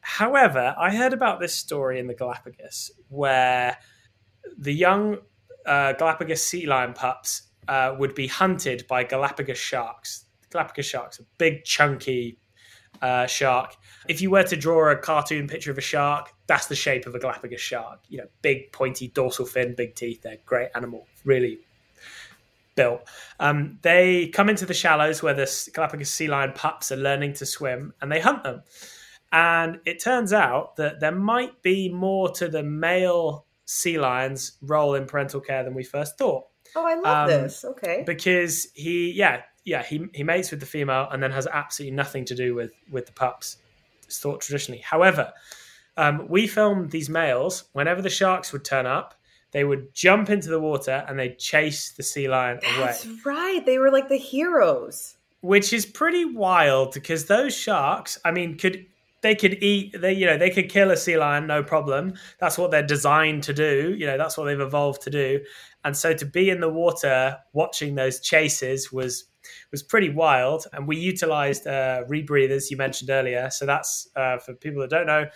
However, 0.00 0.74
I 0.78 0.94
heard 0.94 1.12
about 1.12 1.40
this 1.40 1.54
story 1.54 1.98
in 1.98 2.06
the 2.06 2.14
Galapagos 2.14 2.90
where 3.08 3.76
the 4.56 4.72
young 4.72 5.18
uh, 5.66 5.92
Galapagos 5.92 6.42
sea 6.42 6.66
lion 6.66 6.92
pups 6.94 7.42
uh, 7.68 7.94
would 7.98 8.14
be 8.14 8.26
hunted 8.26 8.86
by 8.88 9.04
Galapagos 9.04 9.58
sharks. 9.58 10.24
Galapagos 10.50 10.86
sharks, 10.86 11.18
a 11.18 11.22
big, 11.36 11.64
chunky 11.64 12.38
uh, 13.02 13.26
shark. 13.26 13.76
If 14.08 14.22
you 14.22 14.30
were 14.30 14.44
to 14.44 14.56
draw 14.56 14.90
a 14.90 14.96
cartoon 14.96 15.46
picture 15.46 15.70
of 15.70 15.78
a 15.78 15.82
shark, 15.82 16.32
that's 16.46 16.66
the 16.66 16.74
shape 16.74 17.06
of 17.06 17.14
a 17.14 17.18
Galapagos 17.18 17.60
shark. 17.60 18.00
You 18.08 18.18
know, 18.18 18.26
big, 18.42 18.72
pointy 18.72 19.08
dorsal 19.08 19.46
fin, 19.46 19.74
big 19.74 19.94
teeth. 19.94 20.22
They're 20.22 20.38
great 20.46 20.70
animal, 20.74 21.06
really 21.24 21.58
built. 22.74 23.02
Um, 23.40 23.78
they 23.82 24.28
come 24.28 24.48
into 24.48 24.64
the 24.64 24.74
shallows 24.74 25.22
where 25.22 25.34
the 25.34 25.70
Galapagos 25.74 26.10
sea 26.10 26.28
lion 26.28 26.52
pups 26.52 26.90
are 26.90 26.96
learning 26.96 27.34
to 27.34 27.46
swim, 27.46 27.92
and 28.00 28.10
they 28.10 28.20
hunt 28.20 28.44
them. 28.44 28.62
And 29.30 29.80
it 29.84 30.02
turns 30.02 30.32
out 30.32 30.76
that 30.76 31.00
there 31.00 31.14
might 31.14 31.62
be 31.62 31.88
more 31.88 32.30
to 32.32 32.48
the 32.48 32.62
male 32.62 33.46
sea 33.66 33.98
lion's 33.98 34.52
role 34.62 34.94
in 34.94 35.04
parental 35.04 35.40
care 35.40 35.62
than 35.62 35.74
we 35.74 35.84
first 35.84 36.16
thought 36.16 36.44
oh, 36.74 36.86
I 36.86 36.94
love 36.94 37.30
um, 37.30 37.42
this. 37.42 37.64
Okay. 37.64 38.02
because 38.06 38.68
he 38.74 39.12
yeah 39.12 39.42
yeah 39.64 39.82
he, 39.82 40.06
he 40.14 40.22
mates 40.22 40.50
with 40.50 40.60
the 40.60 40.66
female 40.66 41.08
and 41.10 41.22
then 41.22 41.30
has 41.30 41.46
absolutely 41.46 41.94
nothing 41.94 42.24
to 42.26 42.34
do 42.34 42.54
with 42.54 42.70
with 42.90 43.06
the 43.06 43.12
pups 43.12 43.58
it's 44.04 44.18
thought 44.18 44.40
traditionally 44.40 44.80
however 44.80 45.32
um, 45.96 46.28
we 46.28 46.46
filmed 46.46 46.90
these 46.90 47.10
males 47.10 47.64
whenever 47.72 48.00
the 48.00 48.10
sharks 48.10 48.52
would 48.52 48.64
turn 48.64 48.86
up 48.86 49.14
they 49.50 49.64
would 49.64 49.92
jump 49.94 50.30
into 50.30 50.48
the 50.48 50.60
water 50.60 51.04
and 51.08 51.18
they'd 51.18 51.38
chase 51.38 51.92
the 51.92 52.02
sea 52.02 52.28
lion 52.28 52.58
away 52.76 52.86
That's 52.86 53.06
right. 53.24 53.64
They 53.64 53.78
were 53.78 53.90
like 53.90 54.08
the 54.08 54.18
heroes. 54.18 55.16
which 55.40 55.72
is 55.72 55.86
pretty 55.86 56.24
wild 56.24 56.92
because 56.94 57.26
those 57.26 57.54
sharks 57.54 58.18
i 58.24 58.30
mean 58.30 58.56
could 58.56 58.86
they 59.20 59.34
could 59.34 59.62
eat 59.62 59.94
they 60.00 60.12
you 60.12 60.26
know 60.26 60.38
they 60.38 60.50
could 60.50 60.68
kill 60.68 60.90
a 60.90 60.96
sea 60.96 61.16
lion 61.16 61.46
no 61.46 61.62
problem. 61.62 62.14
That's 62.40 62.58
what 62.58 62.70
they're 62.70 62.86
designed 62.86 63.42
to 63.44 63.52
do 63.54 63.94
you 63.98 64.06
know 64.06 64.18
that's 64.18 64.36
what 64.38 64.44
they've 64.44 64.60
evolved 64.60 65.02
to 65.02 65.10
do. 65.10 65.40
And 65.84 65.96
so 65.96 66.12
to 66.12 66.26
be 66.26 66.50
in 66.50 66.60
the 66.60 66.68
water 66.68 67.38
watching 67.52 67.94
those 67.94 68.20
chases 68.20 68.92
was 68.92 69.24
was 69.70 69.82
pretty 69.82 70.10
wild. 70.10 70.66
And 70.72 70.86
we 70.86 70.96
utilized 70.96 71.66
uh, 71.66 72.04
rebreathers 72.08 72.70
you 72.70 72.76
mentioned 72.76 73.10
earlier. 73.10 73.48
So 73.50 73.66
that's 73.66 74.08
uh, 74.14 74.38
for 74.38 74.54
people 74.54 74.80
that 74.82 74.90
don't 74.90 75.06
know 75.06 75.26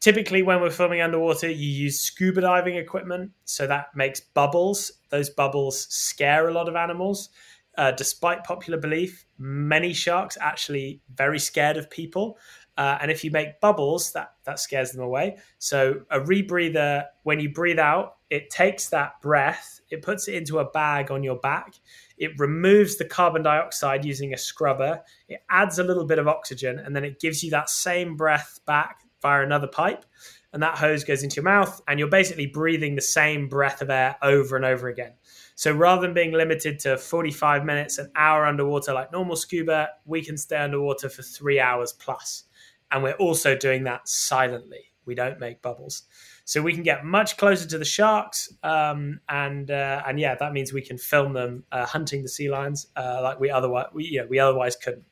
typically 0.00 0.42
when 0.42 0.60
we're 0.60 0.70
filming 0.70 1.00
underwater 1.00 1.48
you 1.48 1.68
use 1.68 2.00
scuba 2.00 2.40
diving 2.40 2.76
equipment. 2.76 3.30
So 3.44 3.66
that 3.66 3.88
makes 3.94 4.20
bubbles. 4.20 4.92
Those 5.10 5.30
bubbles 5.30 5.86
scare 5.88 6.48
a 6.48 6.52
lot 6.52 6.68
of 6.68 6.76
animals. 6.76 7.30
Uh, 7.78 7.90
despite 7.90 8.42
popular 8.42 8.78
belief 8.78 9.26
many 9.36 9.92
sharks 9.92 10.38
actually 10.40 11.02
very 11.14 11.38
scared 11.38 11.76
of 11.76 11.90
people 11.90 12.38
Uh, 12.76 12.98
and 13.00 13.10
if 13.10 13.24
you 13.24 13.30
make 13.30 13.60
bubbles, 13.60 14.12
that 14.12 14.34
that 14.44 14.60
scares 14.60 14.92
them 14.92 15.02
away. 15.02 15.38
So 15.58 16.02
a 16.10 16.20
rebreather, 16.20 17.04
when 17.22 17.40
you 17.40 17.52
breathe 17.52 17.78
out, 17.78 18.16
it 18.28 18.50
takes 18.50 18.88
that 18.88 19.20
breath, 19.22 19.80
it 19.90 20.02
puts 20.02 20.28
it 20.28 20.34
into 20.34 20.58
a 20.58 20.70
bag 20.70 21.10
on 21.10 21.22
your 21.22 21.36
back. 21.36 21.74
It 22.18 22.38
removes 22.38 22.96
the 22.96 23.04
carbon 23.04 23.42
dioxide 23.42 24.04
using 24.04 24.34
a 24.34 24.38
scrubber. 24.38 25.02
It 25.28 25.42
adds 25.48 25.78
a 25.78 25.84
little 25.84 26.06
bit 26.06 26.18
of 26.18 26.28
oxygen, 26.28 26.78
and 26.78 26.94
then 26.94 27.04
it 27.04 27.20
gives 27.20 27.42
you 27.42 27.50
that 27.50 27.70
same 27.70 28.16
breath 28.16 28.60
back 28.66 29.02
via 29.22 29.42
another 29.42 29.68
pipe. 29.68 30.04
And 30.52 30.62
that 30.62 30.78
hose 30.78 31.04
goes 31.04 31.22
into 31.22 31.36
your 31.36 31.44
mouth, 31.44 31.80
and 31.86 31.98
you're 31.98 32.08
basically 32.08 32.46
breathing 32.46 32.94
the 32.94 33.02
same 33.02 33.48
breath 33.48 33.82
of 33.82 33.90
air 33.90 34.16
over 34.22 34.56
and 34.56 34.64
over 34.64 34.88
again. 34.88 35.12
So 35.54 35.72
rather 35.72 36.02
than 36.02 36.14
being 36.14 36.32
limited 36.32 36.78
to 36.80 36.96
45 36.96 37.64
minutes, 37.64 37.98
an 37.98 38.10
hour 38.16 38.44
underwater 38.44 38.92
like 38.92 39.12
normal 39.12 39.36
scuba, 39.36 39.90
we 40.04 40.22
can 40.22 40.36
stay 40.36 40.56
underwater 40.56 41.08
for 41.08 41.22
three 41.22 41.60
hours 41.60 41.92
plus. 41.92 42.44
And 42.90 43.02
we're 43.02 43.14
also 43.14 43.56
doing 43.56 43.84
that 43.84 44.08
silently. 44.08 44.84
We 45.04 45.14
don't 45.14 45.38
make 45.38 45.62
bubbles. 45.62 46.02
So 46.44 46.62
we 46.62 46.72
can 46.72 46.82
get 46.82 47.04
much 47.04 47.36
closer 47.36 47.66
to 47.68 47.78
the 47.78 47.84
sharks, 47.84 48.52
um, 48.62 49.20
and 49.28 49.70
uh, 49.70 50.02
and 50.06 50.18
yeah, 50.20 50.36
that 50.36 50.52
means 50.52 50.72
we 50.72 50.82
can 50.82 50.96
film 50.98 51.32
them 51.32 51.64
uh, 51.72 51.86
hunting 51.86 52.22
the 52.22 52.28
sea 52.28 52.50
lions 52.50 52.86
uh, 52.96 53.20
like 53.22 53.40
we 53.40 53.50
otherwise 53.50 53.86
we 53.92 54.16
know, 54.16 54.26
we 54.28 54.38
otherwise 54.38 54.76
couldn't. 54.76 55.04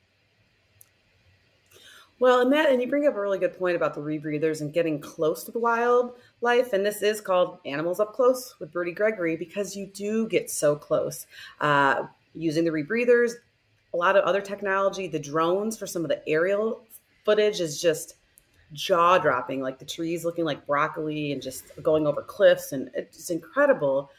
Well, 2.21 2.41
and 2.41 2.53
that, 2.53 2.71
and 2.71 2.81
you 2.81 2.89
bring 2.89 3.07
up 3.07 3.17
a 3.17 3.21
really 3.21 3.39
good 3.39 3.59
point 3.59 3.75
about 3.75 3.95
the 3.95 4.01
rebreathers 4.01 4.61
and 4.61 4.73
getting 4.73 5.01
close 5.01 5.43
to 5.45 5.51
the 5.51 5.59
wildlife. 5.59 6.73
And 6.73 6.87
this 6.87 7.03
is 7.03 7.21
called 7.21 7.59
Animals 7.67 7.99
Up 7.99 8.15
Close 8.15 8.55
with 8.61 8.73
Bertie 8.73 8.93
Gregory 8.93 9.37
because 9.37 9.75
you 9.75 9.87
do 9.87 10.29
get 10.29 10.49
so 10.49 10.77
close 10.77 11.27
uh, 11.61 12.05
using 12.35 12.65
the 12.65 12.71
rebreathers. 12.71 13.33
A 13.93 13.97
lot 13.97 14.17
of 14.17 14.25
other 14.25 14.41
technology, 14.41 15.09
the 15.09 15.19
drones 15.19 15.77
for 15.77 15.87
some 15.87 16.03
of 16.03 16.09
the 16.09 16.27
aerial 16.29 16.85
footage 17.25 17.61
is 17.61 17.81
just 17.81 18.17
jaw 18.73 19.19
dropping, 19.19 19.61
like 19.61 19.79
the 19.79 19.85
trees 19.85 20.25
looking 20.25 20.45
like 20.45 20.67
broccoli 20.67 21.33
and 21.33 21.43
just 21.43 21.65
going 21.83 22.07
over 22.07 22.23
cliffs, 22.23 22.73
and 22.73 22.91
it's 22.95 23.31
incredible. 23.31 24.11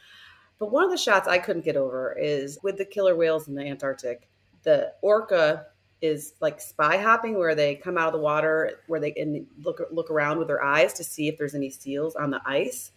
But 0.58 0.72
one 0.72 0.84
of 0.84 0.92
the 0.92 0.98
shots 0.98 1.28
I 1.28 1.38
couldn't 1.38 1.66
get 1.66 1.76
over 1.76 2.18
is 2.18 2.58
with 2.64 2.78
the 2.78 2.86
killer 2.86 3.16
whales 3.16 3.48
in 3.48 3.56
the 3.56 3.64
Antarctic. 3.64 4.30
The 4.64 4.94
orca 5.02 5.68
is 6.02 6.34
like 6.40 6.60
spy 6.60 6.98
hopping, 6.98 7.38
where 7.38 7.56
they 7.56 7.76
come 7.76 7.98
out 7.98 8.08
of 8.08 8.14
the 8.14 8.20
water, 8.20 8.80
where 8.88 9.00
they 9.00 9.14
and 9.14 9.46
look 9.64 9.82
look 9.92 10.10
around 10.10 10.40
with 10.40 10.48
their 10.48 10.64
eyes 10.64 10.94
to 10.94 11.04
see 11.04 11.28
if 11.28 11.38
there's 11.38 11.56
any 11.56 11.70
seals 11.70 12.16
on 12.16 12.32
the 12.32 12.42
ice. 12.46 12.92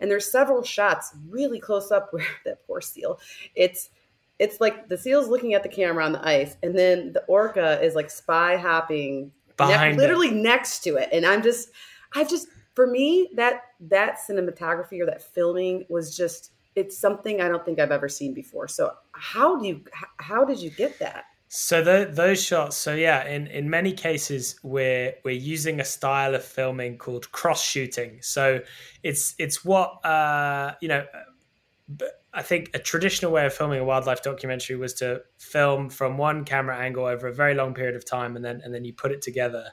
And 0.00 0.10
there's 0.10 0.30
several 0.30 0.62
shots 0.62 1.14
really 1.28 1.60
close 1.60 1.90
up 1.90 2.08
where 2.12 2.26
that 2.44 2.66
poor 2.66 2.80
seal. 2.80 3.20
It's 3.54 3.90
it's 4.38 4.60
like 4.60 4.88
the 4.88 4.98
seal's 4.98 5.28
looking 5.28 5.54
at 5.54 5.62
the 5.62 5.68
camera 5.68 6.04
on 6.04 6.12
the 6.12 6.26
ice, 6.26 6.56
and 6.62 6.76
then 6.76 7.12
the 7.12 7.24
orca 7.24 7.80
is 7.82 7.94
like 7.94 8.10
spy 8.10 8.56
hopping 8.56 9.30
behind 9.56 9.96
ne- 9.96 10.02
literally 10.02 10.30
next 10.30 10.80
to 10.80 10.96
it. 10.96 11.08
And 11.12 11.24
i'm 11.26 11.42
just 11.42 11.70
i 12.14 12.24
just 12.24 12.48
for 12.74 12.86
me 12.86 13.30
that 13.34 13.62
that 13.80 14.18
cinematography 14.28 15.00
or 15.00 15.06
that 15.06 15.22
filming 15.22 15.84
was 15.88 16.16
just 16.16 16.52
it's 16.74 16.98
something 16.98 17.40
i 17.40 17.48
don't 17.48 17.64
think 17.64 17.78
i've 17.78 17.92
ever 17.92 18.08
seen 18.08 18.34
before. 18.34 18.68
So 18.68 18.92
how 19.12 19.58
do 19.58 19.66
you 19.66 19.84
how 20.18 20.44
did 20.44 20.58
you 20.58 20.70
get 20.70 20.98
that? 20.98 21.24
So 21.48 21.82
the, 21.82 22.10
those 22.10 22.42
shots 22.42 22.76
so 22.76 22.94
yeah 22.94 23.28
in 23.28 23.46
in 23.46 23.70
many 23.70 23.92
cases 23.92 24.58
we're 24.64 25.14
we're 25.24 25.30
using 25.30 25.78
a 25.78 25.84
style 25.84 26.34
of 26.34 26.44
filming 26.44 26.98
called 26.98 27.30
cross 27.30 27.62
shooting 27.62 28.18
so 28.22 28.60
it's 29.04 29.36
it's 29.38 29.64
what 29.64 30.04
uh 30.04 30.74
you 30.80 30.88
know 30.88 31.04
I 32.32 32.42
think 32.42 32.70
a 32.74 32.78
traditional 32.78 33.30
way 33.30 33.46
of 33.46 33.52
filming 33.52 33.78
a 33.78 33.84
wildlife 33.84 34.22
documentary 34.22 34.76
was 34.76 34.94
to 34.94 35.22
film 35.38 35.90
from 35.90 36.16
one 36.16 36.44
camera 36.44 36.76
angle 36.78 37.04
over 37.04 37.28
a 37.28 37.34
very 37.34 37.54
long 37.54 37.74
period 37.74 37.94
of 37.94 38.04
time, 38.04 38.36
and 38.36 38.44
then 38.44 38.60
and 38.64 38.74
then 38.74 38.84
you 38.84 38.92
put 38.94 39.12
it 39.12 39.22
together 39.22 39.66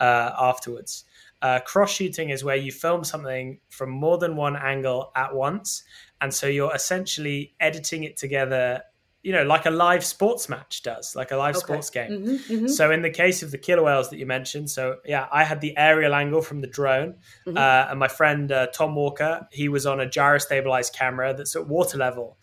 uh, 0.00 0.32
afterwards. 0.38 1.04
Uh, 1.40 1.60
cross 1.60 1.92
shooting 1.92 2.30
is 2.30 2.44
where 2.44 2.56
you 2.56 2.70
film 2.70 3.04
something 3.04 3.58
from 3.68 3.90
more 3.90 4.18
than 4.18 4.36
one 4.36 4.56
angle 4.56 5.12
at 5.16 5.34
once, 5.34 5.84
and 6.20 6.34
so 6.34 6.46
you're 6.46 6.74
essentially 6.74 7.54
editing 7.60 8.04
it 8.04 8.16
together 8.16 8.82
you 9.22 9.32
know, 9.32 9.44
like 9.44 9.66
a 9.66 9.70
live 9.70 10.04
sports 10.04 10.48
match 10.48 10.82
does, 10.82 11.14
like 11.14 11.30
a 11.30 11.36
live 11.36 11.56
okay. 11.56 11.64
sports 11.64 11.90
game. 11.90 12.10
Mm-hmm, 12.10 12.54
mm-hmm. 12.54 12.66
So 12.68 12.90
in 12.90 13.02
the 13.02 13.10
case 13.10 13.42
of 13.42 13.52
the 13.52 13.58
killer 13.58 13.84
whales 13.84 14.10
that 14.10 14.18
you 14.18 14.26
mentioned, 14.26 14.68
so 14.70 14.96
yeah, 15.04 15.28
I 15.30 15.44
had 15.44 15.60
the 15.60 15.76
aerial 15.76 16.14
angle 16.14 16.42
from 16.42 16.60
the 16.60 16.66
drone, 16.66 17.14
mm-hmm. 17.46 17.56
uh, 17.56 17.86
and 17.90 17.98
my 17.98 18.08
friend 18.08 18.50
uh, 18.50 18.66
Tom 18.68 18.94
Walker, 18.96 19.46
he 19.52 19.68
was 19.68 19.86
on 19.86 20.00
a 20.00 20.08
gyro-stabilized 20.08 20.92
camera 20.92 21.34
that's 21.34 21.54
at 21.54 21.68
water 21.68 21.98
level. 21.98 22.36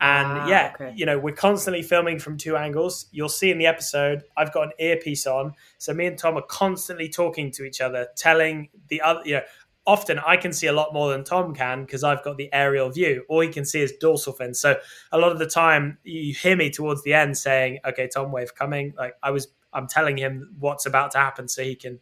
And 0.00 0.28
ah, 0.28 0.46
yeah, 0.46 0.72
okay. 0.74 0.92
you 0.94 1.06
know, 1.06 1.18
we're 1.18 1.34
constantly 1.34 1.82
filming 1.82 2.20
from 2.20 2.36
two 2.36 2.56
angles. 2.56 3.06
You'll 3.10 3.28
see 3.28 3.50
in 3.50 3.58
the 3.58 3.66
episode, 3.66 4.22
I've 4.36 4.52
got 4.52 4.68
an 4.68 4.72
earpiece 4.78 5.26
on. 5.26 5.54
So 5.78 5.92
me 5.92 6.06
and 6.06 6.16
Tom 6.16 6.36
are 6.36 6.42
constantly 6.42 7.08
talking 7.08 7.50
to 7.52 7.64
each 7.64 7.80
other, 7.80 8.06
telling 8.16 8.68
the 8.86 9.00
other, 9.00 9.22
you 9.24 9.34
know, 9.34 9.42
often 9.88 10.18
I 10.18 10.36
can 10.36 10.52
see 10.52 10.66
a 10.66 10.72
lot 10.72 10.92
more 10.92 11.10
than 11.10 11.24
Tom 11.24 11.54
can 11.54 11.80
because 11.80 12.04
I've 12.04 12.22
got 12.22 12.36
the 12.36 12.52
aerial 12.52 12.90
view. 12.90 13.24
All 13.28 13.40
he 13.40 13.48
can 13.48 13.64
see 13.64 13.80
is 13.80 13.92
dorsal 13.98 14.34
fin. 14.34 14.52
So 14.52 14.76
a 15.10 15.18
lot 15.18 15.32
of 15.32 15.38
the 15.38 15.46
time 15.46 15.96
you 16.04 16.34
hear 16.34 16.56
me 16.56 16.68
towards 16.68 17.02
the 17.02 17.14
end 17.14 17.38
saying, 17.38 17.78
"Okay, 17.86 18.06
Tom, 18.06 18.30
wave 18.30 18.54
coming." 18.54 18.92
Like 18.98 19.14
I 19.22 19.30
was, 19.30 19.48
I'm 19.72 19.88
telling 19.88 20.18
him 20.18 20.54
what's 20.58 20.84
about 20.84 21.10
to 21.12 21.18
happen 21.18 21.48
so 21.48 21.64
he 21.64 21.74
can 21.74 22.00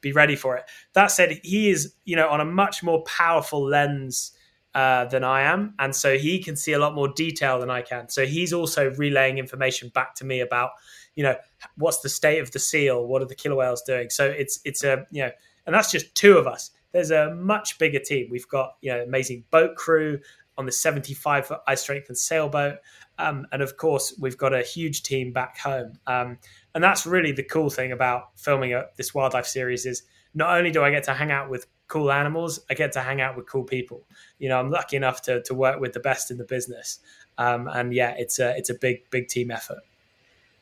be 0.00 0.12
ready 0.12 0.34
for 0.34 0.56
it. 0.56 0.64
That 0.94 1.12
said, 1.12 1.40
he 1.44 1.70
is, 1.70 1.94
you 2.04 2.16
know, 2.16 2.28
on 2.28 2.40
a 2.40 2.44
much 2.44 2.82
more 2.82 3.02
powerful 3.04 3.64
lens. 3.64 4.32
Uh, 4.74 5.06
than 5.06 5.24
I 5.24 5.40
am, 5.40 5.74
and 5.80 5.96
so 5.96 6.18
he 6.18 6.40
can 6.40 6.54
see 6.54 6.72
a 6.72 6.78
lot 6.78 6.94
more 6.94 7.08
detail 7.08 7.58
than 7.58 7.70
I 7.70 7.80
can. 7.80 8.10
So 8.10 8.26
he's 8.26 8.52
also 8.52 8.94
relaying 8.94 9.38
information 9.38 9.88
back 9.88 10.14
to 10.16 10.26
me 10.26 10.40
about, 10.40 10.70
you 11.16 11.24
know, 11.24 11.34
what's 11.78 11.98
the 12.00 12.08
state 12.08 12.38
of 12.38 12.52
the 12.52 12.60
seal, 12.60 13.04
what 13.04 13.20
are 13.22 13.24
the 13.24 13.34
killer 13.34 13.56
whales 13.56 13.82
doing. 13.82 14.10
So 14.10 14.26
it's 14.26 14.60
it's 14.64 14.84
a 14.84 15.06
you 15.10 15.22
know, 15.22 15.30
and 15.66 15.74
that's 15.74 15.90
just 15.90 16.14
two 16.14 16.36
of 16.36 16.46
us 16.46 16.70
there's 16.92 17.10
a 17.10 17.34
much 17.34 17.78
bigger 17.78 17.98
team. 17.98 18.28
We've 18.30 18.48
got 18.48 18.76
you 18.80 18.92
know 18.92 19.02
amazing 19.02 19.44
boat 19.50 19.76
crew 19.76 20.20
on 20.56 20.66
the 20.66 20.72
75 20.72 21.46
foot 21.46 21.60
ice 21.68 21.82
strength 21.82 22.08
and 22.08 22.18
sailboat, 22.18 22.78
um, 23.18 23.46
and 23.52 23.62
of 23.62 23.76
course 23.76 24.14
we've 24.18 24.36
got 24.36 24.52
a 24.52 24.62
huge 24.62 25.02
team 25.02 25.32
back 25.32 25.58
home. 25.58 25.98
Um, 26.06 26.38
and 26.74 26.82
that's 26.82 27.06
really 27.06 27.32
the 27.32 27.44
cool 27.44 27.70
thing 27.70 27.92
about 27.92 28.30
filming 28.36 28.74
a, 28.74 28.86
this 28.96 29.14
wildlife 29.14 29.46
series 29.46 29.86
is 29.86 30.02
not 30.34 30.56
only 30.56 30.70
do 30.70 30.82
I 30.82 30.90
get 30.90 31.04
to 31.04 31.14
hang 31.14 31.30
out 31.30 31.48
with 31.48 31.66
cool 31.86 32.12
animals, 32.12 32.60
I 32.70 32.74
get 32.74 32.92
to 32.92 33.00
hang 33.00 33.20
out 33.20 33.36
with 33.36 33.46
cool 33.46 33.64
people. 33.64 34.04
You 34.38 34.48
know, 34.48 34.58
I'm 34.58 34.70
lucky 34.70 34.96
enough 34.96 35.22
to 35.22 35.42
to 35.42 35.54
work 35.54 35.80
with 35.80 35.92
the 35.92 36.00
best 36.00 36.30
in 36.30 36.38
the 36.38 36.44
business, 36.44 37.00
um, 37.38 37.68
and 37.68 37.94
yeah, 37.94 38.14
it's 38.16 38.38
a 38.38 38.56
it's 38.56 38.70
a 38.70 38.74
big 38.74 39.10
big 39.10 39.28
team 39.28 39.50
effort. 39.50 39.80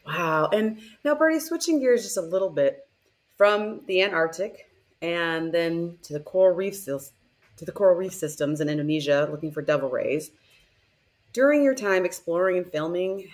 Wow! 0.06 0.50
And 0.52 0.78
now, 1.04 1.14
Bertie, 1.14 1.40
switching 1.40 1.80
gears 1.80 2.04
just 2.04 2.16
a 2.16 2.22
little 2.22 2.50
bit 2.50 2.88
from 3.36 3.80
the 3.86 4.02
Antarctic 4.02 4.70
and 5.02 5.52
then 5.52 5.98
to 6.02 6.12
the 6.12 6.20
coral 6.20 6.54
reef 6.54 6.84
to 6.84 7.64
the 7.64 7.72
coral 7.72 7.96
reef 7.96 8.12
systems 8.12 8.60
in 8.60 8.68
Indonesia 8.68 9.28
looking 9.30 9.52
for 9.52 9.62
devil 9.62 9.88
rays. 9.88 10.30
During 11.32 11.62
your 11.62 11.74
time 11.74 12.04
exploring 12.04 12.58
and 12.58 12.70
filming, 12.70 13.30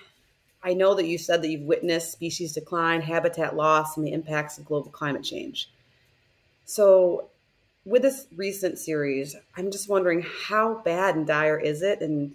I 0.63 0.75
know 0.75 0.95
that 0.95 1.07
you 1.07 1.19
said 1.19 1.43
that 1.43 1.49
you've 1.49 1.63
witnessed 1.63 2.13
species 2.13 2.53
decline, 2.53 3.01
habitat 3.01 3.57
loss, 3.57 3.97
and 3.97 4.07
the 4.07 4.13
impacts 4.13 4.59
of 4.59 4.65
global 4.65 4.91
climate 4.91 5.25
change. 5.25 5.71
So, 6.65 7.29
with 7.85 8.03
this 8.03 8.27
recent 8.37 8.79
series, 8.79 9.35
I'm 9.57 9.73
just 9.73 9.89
wondering 9.89 10.25
how 10.47 10.83
bad 10.85 11.17
and 11.17 11.27
dire 11.27 11.59
is 11.59 11.83
it? 11.83 12.01
And 12.01 12.35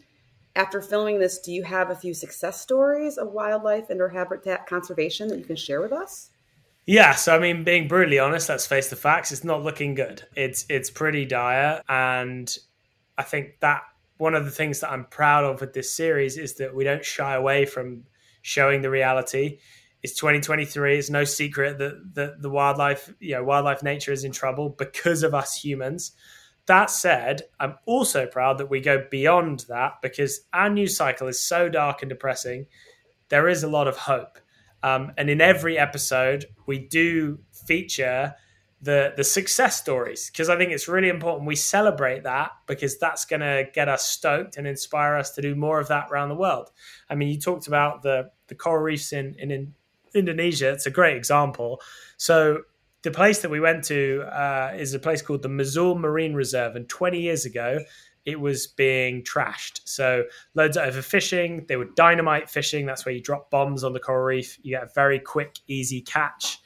after 0.57 0.81
filming 0.81 1.19
this, 1.19 1.39
do 1.39 1.53
you 1.53 1.63
have 1.63 1.89
a 1.89 1.95
few 1.95 2.13
success 2.13 2.59
stories 2.59 3.17
of 3.17 3.31
wildlife 3.31 3.89
and 3.89 4.01
or 4.01 4.09
habitat 4.09 4.67
conservation 4.67 5.29
that 5.29 5.39
you 5.39 5.45
can 5.45 5.55
share 5.55 5.79
with 5.79 5.93
us? 5.93 6.31
Yeah, 6.87 7.15
so 7.15 7.35
I 7.35 7.39
mean, 7.39 7.65
being 7.65 7.89
brutally 7.89 8.17
honest, 8.17 8.47
let's 8.47 8.65
face 8.65 8.89
the 8.89 8.95
facts. 8.95 9.33
It's 9.33 9.43
not 9.43 9.61
looking 9.61 9.93
good. 9.93 10.23
It's 10.37 10.65
it's 10.69 10.89
pretty 10.89 11.25
dire, 11.25 11.81
and 11.89 12.57
I 13.17 13.23
think 13.23 13.59
that 13.59 13.81
one 14.17 14.33
of 14.33 14.45
the 14.45 14.51
things 14.51 14.79
that 14.79 14.91
I'm 14.91 15.03
proud 15.03 15.43
of 15.43 15.59
with 15.59 15.73
this 15.73 15.93
series 15.93 16.37
is 16.37 16.55
that 16.55 16.73
we 16.73 16.85
don't 16.85 17.03
shy 17.03 17.35
away 17.35 17.65
from 17.65 18.05
showing 18.41 18.81
the 18.81 18.89
reality. 18.89 19.59
It's 20.01 20.15
2023. 20.15 20.97
It's 20.97 21.09
no 21.09 21.25
secret 21.25 21.77
that, 21.79 22.13
that 22.13 22.41
the 22.41 22.49
wildlife, 22.49 23.13
you 23.19 23.35
know, 23.35 23.43
wildlife 23.43 23.83
nature 23.83 24.13
is 24.13 24.23
in 24.23 24.31
trouble 24.31 24.69
because 24.69 25.23
of 25.23 25.35
us 25.35 25.55
humans. 25.55 26.13
That 26.67 26.89
said, 26.89 27.41
I'm 27.59 27.75
also 27.85 28.27
proud 28.27 28.59
that 28.59 28.69
we 28.69 28.79
go 28.79 29.05
beyond 29.11 29.65
that 29.67 29.95
because 30.01 30.41
our 30.53 30.69
news 30.69 30.95
cycle 30.95 31.27
is 31.27 31.39
so 31.41 31.67
dark 31.67 32.01
and 32.01 32.09
depressing. 32.09 32.67
There 33.27 33.49
is 33.49 33.63
a 33.63 33.69
lot 33.69 33.89
of 33.89 33.97
hope 33.97 34.39
um, 34.83 35.11
and 35.17 35.29
in 35.29 35.41
every 35.41 35.77
episode, 35.77 36.45
we 36.65 36.79
do 36.79 37.39
feature 37.51 38.35
the 38.81 39.13
the 39.17 39.23
success 39.23 39.77
stories 39.77 40.29
because 40.29 40.49
I 40.49 40.57
think 40.57 40.71
it's 40.71 40.87
really 40.87 41.09
important 41.09 41.47
we 41.47 41.55
celebrate 41.55 42.23
that 42.23 42.51
because 42.67 42.99
that's 42.99 43.25
going 43.25 43.39
to 43.39 43.65
get 43.73 43.89
us 43.89 44.05
stoked 44.05 44.57
and 44.57 44.67
inspire 44.67 45.15
us 45.15 45.31
to 45.31 45.41
do 45.41 45.55
more 45.55 45.79
of 45.79 45.87
that 45.87 46.09
around 46.11 46.29
the 46.29 46.35
world. 46.35 46.69
I 47.09 47.15
mean, 47.15 47.29
you 47.29 47.39
talked 47.39 47.67
about 47.67 48.03
the 48.03 48.31
the 48.47 48.55
coral 48.55 48.83
reefs 48.83 49.13
in 49.13 49.35
in, 49.39 49.51
in 49.51 49.73
Indonesia. 50.13 50.69
It's 50.69 50.85
a 50.85 50.91
great 50.91 51.17
example. 51.17 51.81
So 52.17 52.61
the 53.01 53.11
place 53.11 53.41
that 53.41 53.49
we 53.49 53.59
went 53.59 53.83
to 53.85 54.23
uh, 54.23 54.73
is 54.75 54.93
a 54.93 54.99
place 54.99 55.21
called 55.21 55.41
the 55.41 55.49
Misool 55.49 55.97
Marine 55.97 56.33
Reserve, 56.33 56.75
and 56.75 56.87
20 56.89 57.19
years 57.19 57.45
ago, 57.45 57.79
it 58.27 58.41
was 58.41 58.67
being 58.67 59.23
trashed. 59.23 59.79
So 59.85 60.25
loads 60.53 60.75
of 60.75 60.93
overfishing. 60.93 61.65
They 61.65 61.77
were 61.77 61.87
dynamite 61.95 62.49
fishing. 62.49 62.85
That's 62.85 63.05
where 63.05 63.15
you 63.15 63.21
drop 63.21 63.49
bombs 63.49 63.85
on 63.85 63.93
the 63.93 64.01
coral 64.01 64.25
reef. 64.25 64.59
You 64.61 64.75
get 64.75 64.83
a 64.83 64.89
very 64.93 65.17
quick, 65.17 65.59
easy 65.67 66.01
catch. 66.01 66.59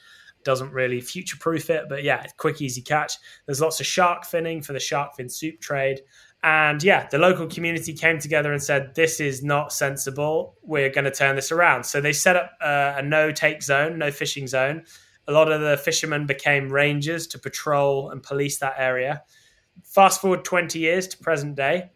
doesn't 0.44 0.72
really 0.72 1.00
future 1.00 1.38
proof 1.40 1.70
it, 1.70 1.86
but 1.88 2.04
yeah, 2.04 2.26
quick, 2.38 2.64
easy 2.64 2.82
catch. 2.82 3.14
There's 3.46 3.62
lots 3.62 3.80
of 3.80 3.86
shark 3.86 4.24
finning 4.24 4.66
for 4.66 4.74
the 4.74 4.80
shark 4.80 5.16
fin 5.16 5.30
soup 5.30 5.62
trade. 5.62 6.02
And 6.42 6.82
yeah, 6.82 7.08
the 7.12 7.20
local 7.20 7.46
community 7.46 7.94
came 7.94 8.18
together 8.18 8.52
and 8.52 8.64
said, 8.64 8.96
This 8.96 9.20
is 9.20 9.44
not 9.44 9.72
sensible. 9.72 10.56
We're 10.64 10.90
going 10.90 11.06
to 11.06 11.12
turn 11.12 11.36
this 11.36 11.52
around. 11.52 11.86
So 11.86 12.02
they 12.02 12.12
set 12.12 12.36
up 12.36 12.54
uh, 12.60 12.94
a, 12.96 13.00
a 13.00 13.02
no 13.04 13.32
take 13.32 13.62
zone, 13.62 14.00
no 14.00 14.10
fishing 14.10 14.48
zone. 14.48 14.86
A 15.28 15.32
lot 15.32 15.52
of 15.52 15.62
the 15.62 15.78
fishermen 15.78 16.26
became 16.26 16.74
rangers 16.74 17.28
to 17.28 17.38
patrol 17.38 18.10
and 18.10 18.24
police 18.24 18.58
that 18.58 18.74
area. 18.80 19.22
Fast 19.84 20.22
forward 20.22 20.46
20 20.46 20.80
years 20.80 21.08
to 21.10 21.18
present 21.18 21.56
day, 21.56 21.92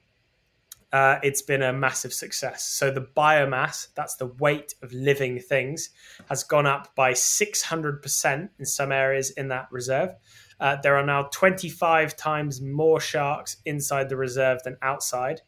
uh, 0.91 1.19
it's 1.23 1.41
been 1.41 1.61
a 1.61 1.73
massive 1.73 2.13
success. 2.13 2.63
So 2.63 2.89
the 2.89 3.01
biomass, 3.01 3.87
that's 3.95 4.15
the 4.15 4.27
weight 4.27 4.75
of 4.81 4.93
living 4.93 5.39
things, 5.39 5.89
has 6.29 6.43
gone 6.43 6.65
up 6.65 6.95
by 6.95 7.11
600% 7.11 8.49
in 8.57 8.65
some 8.65 8.91
areas 8.91 9.31
in 9.31 9.49
that 9.49 9.67
reserve. 9.71 10.15
Uh, 10.59 10.77
there 10.81 10.95
are 10.95 11.05
now 11.05 11.23
25 11.33 12.15
times 12.15 12.61
more 12.61 12.99
sharks 12.99 13.57
inside 13.65 14.07
the 14.07 14.15
reserve 14.15 14.59
than 14.63 14.77
outside. 14.81 15.41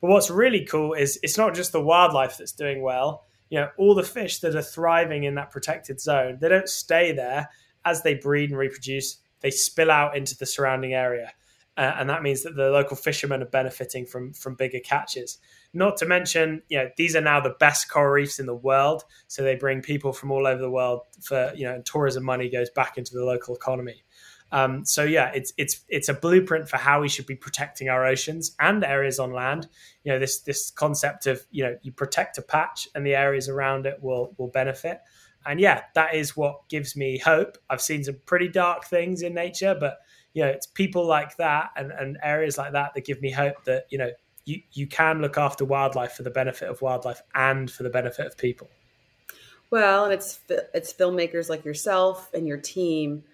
But 0.00 0.10
what's 0.10 0.30
really 0.30 0.64
cool 0.64 0.92
is 0.92 1.18
it's 1.22 1.38
not 1.38 1.54
just 1.54 1.72
the 1.72 1.80
wildlife 1.80 2.36
that's 2.36 2.52
doing 2.52 2.82
well. 2.82 3.24
You 3.48 3.60
know, 3.60 3.68
all 3.78 3.94
the 3.94 4.02
fish 4.02 4.40
that 4.40 4.54
are 4.54 4.62
thriving 4.62 5.24
in 5.24 5.34
that 5.36 5.50
protected 5.50 6.00
zone, 6.00 6.38
they 6.40 6.48
don't 6.48 6.68
stay 6.68 7.12
there 7.12 7.48
as 7.84 8.02
they 8.02 8.14
breed 8.14 8.50
and 8.50 8.58
reproduce. 8.58 9.18
They 9.40 9.50
spill 9.50 9.90
out 9.90 10.16
into 10.16 10.36
the 10.36 10.46
surrounding 10.46 10.92
area. 10.92 11.32
Uh, 11.80 11.94
and 11.98 12.10
that 12.10 12.22
means 12.22 12.42
that 12.42 12.56
the 12.56 12.68
local 12.68 12.94
fishermen 12.94 13.42
are 13.42 13.46
benefiting 13.46 14.04
from 14.04 14.34
from 14.34 14.54
bigger 14.54 14.80
catches. 14.80 15.38
Not 15.72 15.96
to 15.96 16.04
mention, 16.04 16.60
you 16.68 16.76
know, 16.76 16.90
these 16.98 17.16
are 17.16 17.22
now 17.22 17.40
the 17.40 17.56
best 17.58 17.90
coral 17.90 18.12
reefs 18.12 18.38
in 18.38 18.44
the 18.44 18.54
world, 18.54 19.02
so 19.28 19.42
they 19.42 19.54
bring 19.54 19.80
people 19.80 20.12
from 20.12 20.30
all 20.30 20.46
over 20.46 20.60
the 20.60 20.70
world 20.70 21.00
for 21.22 21.50
you 21.56 21.64
know, 21.64 21.80
tourism 21.86 22.22
money 22.22 22.50
goes 22.50 22.68
back 22.68 22.98
into 22.98 23.14
the 23.14 23.24
local 23.24 23.56
economy. 23.56 24.04
Um, 24.52 24.84
so 24.84 25.04
yeah, 25.04 25.30
it's 25.32 25.54
it's 25.56 25.80
it's 25.88 26.10
a 26.10 26.12
blueprint 26.14 26.68
for 26.68 26.76
how 26.76 27.00
we 27.00 27.08
should 27.08 27.24
be 27.24 27.34
protecting 27.34 27.88
our 27.88 28.04
oceans 28.04 28.54
and 28.60 28.84
areas 28.84 29.18
on 29.18 29.32
land. 29.32 29.66
You 30.04 30.12
know, 30.12 30.18
this 30.18 30.40
this 30.40 30.70
concept 30.70 31.26
of 31.26 31.46
you 31.50 31.64
know 31.64 31.78
you 31.80 31.92
protect 31.92 32.36
a 32.36 32.42
patch 32.42 32.88
and 32.94 33.06
the 33.06 33.14
areas 33.14 33.48
around 33.48 33.86
it 33.86 34.02
will 34.02 34.34
will 34.36 34.48
benefit. 34.48 35.00
And 35.46 35.58
yeah, 35.58 35.84
that 35.94 36.14
is 36.14 36.36
what 36.36 36.68
gives 36.68 36.94
me 36.94 37.16
hope. 37.16 37.56
I've 37.70 37.80
seen 37.80 38.04
some 38.04 38.20
pretty 38.26 38.48
dark 38.48 38.84
things 38.84 39.22
in 39.22 39.32
nature, 39.32 39.74
but 39.80 39.96
you 40.32 40.42
know, 40.42 40.48
it's 40.48 40.66
people 40.66 41.06
like 41.06 41.36
that 41.36 41.70
and, 41.76 41.90
and 41.92 42.18
areas 42.22 42.56
like 42.56 42.72
that 42.72 42.94
that 42.94 43.04
give 43.04 43.20
me 43.20 43.30
hope 43.30 43.64
that 43.64 43.86
you 43.90 43.98
know 43.98 44.10
you 44.44 44.60
you 44.72 44.86
can 44.86 45.20
look 45.20 45.36
after 45.36 45.64
wildlife 45.64 46.12
for 46.12 46.22
the 46.22 46.30
benefit 46.30 46.68
of 46.68 46.80
wildlife 46.82 47.22
and 47.34 47.70
for 47.70 47.82
the 47.82 47.90
benefit 47.90 48.26
of 48.26 48.36
people. 48.36 48.68
Well, 49.70 50.04
and 50.04 50.12
it's 50.12 50.40
it's 50.48 50.92
filmmakers 50.92 51.48
like 51.48 51.64
yourself 51.64 52.30
and 52.34 52.46
your 52.46 52.58
team 52.58 53.24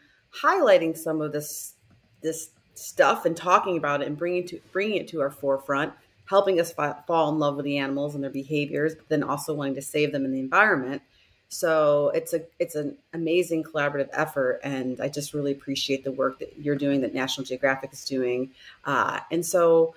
highlighting 0.42 0.96
some 0.96 1.20
of 1.20 1.32
this 1.32 1.74
this 2.22 2.50
stuff 2.74 3.24
and 3.24 3.36
talking 3.36 3.76
about 3.76 4.02
it 4.02 4.06
and 4.06 4.16
bringing 4.16 4.46
to 4.48 4.60
bringing 4.72 4.96
it 4.96 5.08
to 5.08 5.20
our 5.20 5.30
forefront, 5.30 5.92
helping 6.26 6.60
us 6.60 6.72
fa- 6.72 7.02
fall 7.06 7.30
in 7.30 7.38
love 7.38 7.56
with 7.56 7.64
the 7.64 7.78
animals 7.78 8.14
and 8.14 8.22
their 8.22 8.30
behaviors, 8.30 8.94
but 8.94 9.08
then 9.08 9.22
also 9.22 9.54
wanting 9.54 9.74
to 9.74 9.82
save 9.82 10.12
them 10.12 10.24
in 10.24 10.32
the 10.32 10.40
environment. 10.40 11.02
So 11.48 12.10
it's 12.14 12.34
a 12.34 12.42
it's 12.58 12.74
an 12.74 12.96
amazing 13.12 13.64
collaborative 13.64 14.08
effort, 14.12 14.60
and 14.64 15.00
I 15.00 15.08
just 15.08 15.32
really 15.32 15.52
appreciate 15.52 16.04
the 16.04 16.12
work 16.12 16.38
that 16.40 16.58
you're 16.58 16.76
doing, 16.76 17.00
that 17.02 17.14
National 17.14 17.44
Geographic 17.44 17.92
is 17.92 18.04
doing. 18.04 18.50
Uh, 18.84 19.20
and 19.30 19.46
so, 19.46 19.94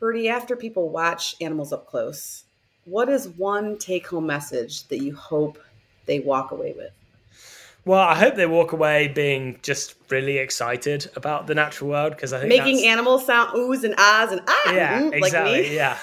Bertie, 0.00 0.28
after 0.28 0.56
people 0.56 0.88
watch 0.88 1.36
animals 1.40 1.72
up 1.72 1.86
close, 1.86 2.44
what 2.84 3.08
is 3.08 3.28
one 3.28 3.78
take 3.78 4.06
home 4.06 4.26
message 4.26 4.88
that 4.88 5.02
you 5.02 5.14
hope 5.14 5.58
they 6.06 6.20
walk 6.20 6.50
away 6.50 6.72
with? 6.76 6.92
Well, 7.86 8.00
I 8.00 8.16
hope 8.16 8.34
they 8.34 8.46
walk 8.46 8.72
away 8.72 9.06
being 9.06 9.60
just 9.62 9.94
really 10.10 10.38
excited 10.38 11.08
about 11.14 11.46
the 11.46 11.54
natural 11.54 11.90
world 11.90 12.16
because 12.16 12.32
I 12.32 12.40
think 12.40 12.48
making 12.48 12.84
animals 12.84 13.24
sound 13.24 13.56
oohs 13.56 13.84
and 13.84 13.94
ahs 13.96 14.32
and 14.32 14.40
ah, 14.48 14.72
yeah, 14.72 15.02
mm, 15.02 15.12
exactly, 15.12 15.62
like 15.62 15.70
yeah. 15.70 15.96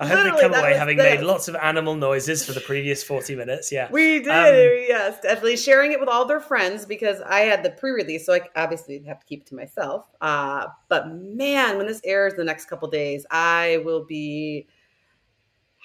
I 0.00 0.06
hope 0.08 0.34
they 0.34 0.40
come 0.40 0.54
away 0.54 0.74
having 0.74 0.96
made 0.96 1.20
lots 1.20 1.46
of 1.46 1.54
animal 1.54 1.94
noises 1.94 2.44
for 2.44 2.54
the 2.54 2.60
previous 2.60 3.04
forty 3.04 3.36
minutes. 3.36 3.70
Yeah, 3.70 3.88
we 3.92 4.18
did. 4.18 4.28
Um, 4.28 4.84
yes, 4.88 5.20
definitely 5.20 5.58
sharing 5.58 5.92
it 5.92 6.00
with 6.00 6.08
all 6.08 6.24
their 6.24 6.40
friends 6.40 6.84
because 6.84 7.20
I 7.20 7.40
had 7.42 7.62
the 7.62 7.70
pre-release, 7.70 8.26
so 8.26 8.34
I 8.34 8.40
obviously 8.56 9.00
have 9.04 9.20
to 9.20 9.26
keep 9.26 9.42
it 9.42 9.46
to 9.46 9.54
myself. 9.54 10.06
Uh, 10.20 10.66
but 10.88 11.08
man, 11.08 11.76
when 11.76 11.86
this 11.86 12.00
airs 12.02 12.34
the 12.34 12.42
next 12.42 12.64
couple 12.64 12.88
days, 12.88 13.24
I 13.30 13.80
will 13.84 14.04
be 14.04 14.66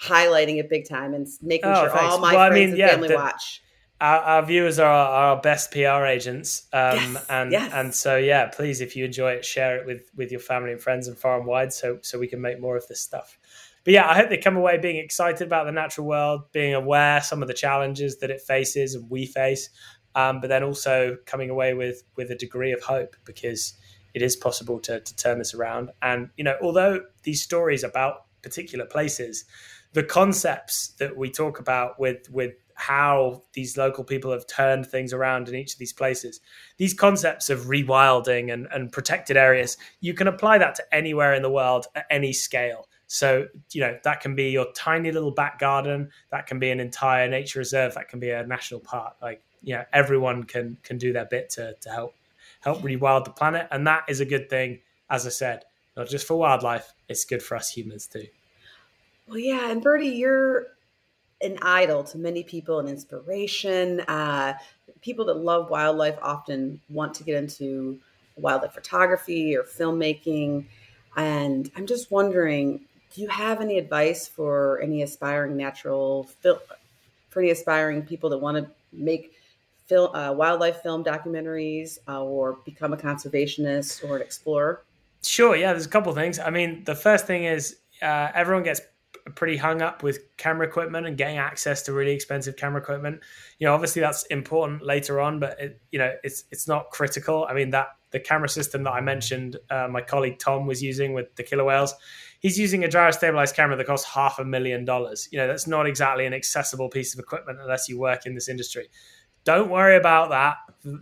highlighting 0.02 0.58
it 0.58 0.68
big 0.68 0.90
time 0.90 1.14
and 1.14 1.28
making 1.44 1.70
oh, 1.70 1.82
sure 1.82 1.90
thanks. 1.92 2.14
all 2.16 2.20
my 2.20 2.34
well, 2.34 2.50
friends 2.50 2.54
I 2.54 2.60
mean, 2.60 2.70
and 2.70 2.78
yeah, 2.80 2.88
family 2.90 3.10
the, 3.10 3.16
watch 3.16 3.62
our, 4.04 4.20
our, 4.20 4.46
viewers 4.46 4.80
are 4.80 4.92
our, 4.92 5.30
our, 5.30 5.42
best 5.42 5.72
PR 5.72 6.06
agents, 6.06 6.68
um, 6.74 6.98
yes, 6.98 7.26
and 7.30 7.52
yes. 7.54 7.72
and 7.74 7.96
so 7.96 8.18
yeah, 8.18 8.48
please 8.48 8.82
if 8.82 8.98
you 8.98 9.06
enjoy 9.06 9.32
it, 9.32 9.46
share 9.46 9.78
it 9.78 9.86
with 9.86 10.12
with 10.16 10.30
your 10.30 10.42
family 10.42 10.74
and 10.74 10.82
friends 10.82 11.08
and 11.08 11.18
far 11.18 11.38
and 11.38 11.48
wide, 11.48 11.72
so 11.72 12.00
so 12.02 12.20
we 12.20 12.28
can 12.28 12.42
make 12.42 12.60
more 12.60 12.76
of 12.76 12.86
this 12.88 13.00
stuff. 13.00 13.38
But 13.86 13.94
yeah, 13.94 14.10
I 14.10 14.16
hope 14.16 14.30
they 14.30 14.38
come 14.38 14.58
away 14.58 14.78
being 14.78 14.98
excited 14.98 15.48
about 15.48 15.66
the 15.66 15.72
natural 15.72 16.06
world, 16.06 16.52
being 16.52 16.74
aware 16.74 17.22
some 17.22 17.42
of 17.42 17.48
the 17.48 17.54
challenges 17.54 18.20
that 18.20 18.30
it 18.30 18.42
faces 18.42 18.94
and 18.94 19.10
we 19.10 19.26
face, 19.26 19.70
um, 20.16 20.42
but 20.42 20.48
then 20.48 20.64
also 20.64 21.16
coming 21.26 21.50
away 21.50 21.74
with 21.74 22.04
with 22.18 22.30
a 22.30 22.36
degree 22.36 22.74
of 22.74 22.84
hope 22.84 23.16
because 23.24 23.74
it 24.14 24.22
is 24.22 24.36
possible 24.36 24.82
to 24.82 25.00
to 25.00 25.16
turn 25.16 25.40
this 25.40 25.54
around. 25.54 25.92
And 26.02 26.30
you 26.36 26.44
know, 26.44 26.58
although 26.62 27.04
these 27.24 27.42
stories 27.42 27.86
about 27.86 28.26
particular 28.42 28.86
places, 28.86 29.46
the 29.94 30.04
concepts 30.04 30.90
that 31.00 31.16
we 31.16 31.30
talk 31.30 31.60
about 31.60 32.00
with 32.00 32.30
with 32.30 32.54
how 32.76 33.44
these 33.54 33.78
local 33.78 34.04
people 34.04 34.32
have 34.32 34.48
turned 34.48 34.86
things 34.86 35.14
around 35.14 35.50
in 35.50 35.56
each 35.56 35.74
of 35.74 35.80
these 35.80 35.94
places. 35.94 36.40
These 36.78 36.94
concepts 36.94 37.50
of 37.50 37.66
rewilding 37.66 38.52
and, 38.52 38.68
and 38.72 38.92
protected 38.92 39.38
areas, 39.38 39.78
you 40.00 40.14
can 40.14 40.28
apply 40.28 40.58
that 40.60 40.76
to 40.76 40.96
anywhere 40.96 41.34
in 41.34 41.42
the 41.42 41.50
world 41.50 41.88
at 41.96 42.06
any 42.10 42.34
scale. 42.34 42.88
So, 43.08 43.48
you 43.72 43.82
know, 43.82 43.98
that 44.04 44.22
can 44.22 44.36
be 44.36 44.50
your 44.50 44.72
tiny 44.74 45.12
little 45.12 45.32
back 45.32 45.60
garden, 45.60 46.10
that 46.32 46.48
can 46.48 46.58
be 46.58 46.72
an 46.72 46.80
entire 46.80 47.28
nature 47.28 47.60
reserve, 47.60 47.94
that 47.94 48.10
can 48.10 48.20
be 48.20 48.32
a 48.32 48.46
national 48.46 48.80
park. 48.80 49.16
Like, 49.22 49.42
you 49.62 49.76
know, 49.76 49.84
everyone 49.94 50.44
can 50.44 50.78
can 50.84 50.98
do 50.98 51.14
their 51.14 51.26
bit 51.26 51.50
to, 51.52 51.76
to 51.80 51.90
help 51.90 52.16
help 52.62 52.82
rewild 52.82 53.26
the 53.26 53.32
planet. 53.32 53.68
And 53.72 53.86
that 53.88 54.06
is 54.08 54.20
a 54.20 54.26
good 54.26 54.50
thing, 54.50 54.80
as 55.10 55.26
I 55.28 55.30
said, 55.30 55.64
not 55.96 56.08
just 56.08 56.26
for 56.26 56.36
wildlife, 56.36 56.94
it's 57.08 57.26
good 57.26 57.44
for 57.44 57.56
us 57.56 57.70
humans 57.70 58.08
too. 58.08 58.26
Well, 59.28 59.38
yeah, 59.38 59.70
and 59.70 59.82
Bertie, 59.82 60.08
you're 60.08 60.68
an 61.44 61.58
idol 61.62 62.04
to 62.06 62.18
many 62.18 62.44
people, 62.44 62.80
an 62.80 62.88
inspiration. 62.88 64.00
Uh, 64.02 64.54
people 65.02 65.26
that 65.26 65.36
love 65.36 65.70
wildlife 65.70 66.18
often 66.22 66.80
want 66.90 67.14
to 67.16 67.24
get 67.24 67.36
into 67.36 68.00
wildlife 68.38 68.74
photography 68.74 69.56
or 69.56 69.64
filmmaking. 69.64 70.66
And 71.16 71.70
I'm 71.76 71.86
just 71.86 72.10
wondering, 72.12 72.82
do 73.14 73.22
you 73.22 73.28
have 73.28 73.62
any 73.62 73.78
advice 73.78 74.28
for 74.28 74.80
any 74.82 75.04
aspiring 75.04 75.56
natural 75.56 76.24
film, 76.42 76.60
for 77.30 77.42
any 77.42 77.52
aspiring 77.52 78.02
people 78.04 78.30
that 78.32 78.40
want 78.40 78.58
to 78.58 78.72
make 78.92 79.34
film, 79.86 80.16
uh, 80.16 80.32
wildlife 80.32 80.82
film 80.82 81.04
documentaries 81.04 82.00
uh, 82.08 82.24
or 82.24 82.54
become 82.66 82.94
a 82.94 82.98
conservationist 82.98 84.08
or 84.08 84.16
an 84.16 84.22
explorer? 84.22 84.82
Sure. 85.22 85.56
Yeah, 85.56 85.74
there's 85.74 85.86
a 85.86 85.90
couple 85.90 86.12
things. 86.14 86.40
I 86.40 86.50
mean, 86.50 86.84
the 86.86 86.96
first 86.96 87.28
thing 87.28 87.44
is 87.44 87.78
uh, 88.02 88.30
everyone 88.34 88.64
gets 88.64 88.82
pretty 89.36 89.58
hung 89.58 89.82
up 89.82 90.04
with 90.04 90.20
camera 90.38 90.68
equipment 90.68 91.08
and 91.08 91.18
getting 91.18 91.38
access 91.38 91.82
to 91.84 91.94
really 91.94 92.12
expensive 92.12 92.56
camera 92.56 92.82
equipment. 92.82 93.22
You 93.60 93.68
know, 93.68 93.74
obviously 93.74 94.02
that's 94.02 94.26
important 94.26 94.86
later 94.86 95.20
on, 95.22 95.40
but 95.40 95.60
it, 95.60 95.82
you 95.92 96.00
know, 96.00 96.14
it's 96.24 96.46
it's 96.52 96.68
not 96.68 96.90
critical. 96.92 97.46
I 97.50 97.54
mean, 97.54 97.70
that 97.72 97.88
the 98.12 98.20
camera 98.20 98.50
system 98.50 98.84
that 98.84 98.92
I 98.92 99.02
mentioned, 99.02 99.58
uh, 99.70 99.88
my 99.90 100.02
colleague 100.02 100.40
Tom 100.40 100.68
was 100.68 100.84
using 100.84 101.14
with 101.14 101.34
the 101.36 101.44
killer 101.44 101.64
whales, 101.64 101.96
he's 102.40 102.60
using 102.60 102.84
a 102.84 102.88
gyro 102.88 103.12
stabilized 103.12 103.56
camera 103.56 103.76
that 103.76 103.88
costs 103.88 104.08
half 104.08 104.40
a 104.40 104.46
million 104.46 104.86
dollars. 104.86 105.28
You 105.32 105.40
know, 105.40 105.48
that's 105.48 105.68
not 105.68 105.88
exactly 105.88 106.26
an 106.26 106.34
accessible 106.34 106.90
piece 106.90 107.14
of 107.14 107.20
equipment 107.20 107.60
unless 107.62 107.90
you 107.90 108.00
work 108.00 108.26
in 108.26 108.36
this 108.36 108.50
industry. 108.50 108.90
Don't 109.46 109.70
worry 109.70 109.98
about 109.98 110.30
that. 110.30 110.56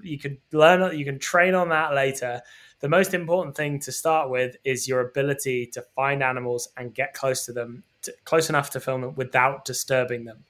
You 0.03 0.17
can 0.17 0.37
learn, 0.51 0.97
you 0.97 1.05
can 1.05 1.19
train 1.19 1.53
on 1.53 1.69
that 1.69 1.93
later 1.93 2.41
the 2.81 2.89
most 2.89 3.13
important 3.13 3.55
thing 3.55 3.79
to 3.79 3.91
start 3.91 4.29
with 4.29 4.57
is 4.63 4.87
your 4.87 5.01
ability 5.01 5.67
to 5.67 5.83
find 5.95 6.23
animals 6.23 6.69
and 6.77 6.93
get 6.93 7.13
close 7.13 7.45
to 7.45 7.53
them 7.53 7.83
to, 8.03 8.13
close 8.25 8.49
enough 8.49 8.69
to 8.71 8.79
film 8.79 9.01
them 9.01 9.15
without 9.15 9.65
disturbing 9.65 10.25
them. 10.25 10.45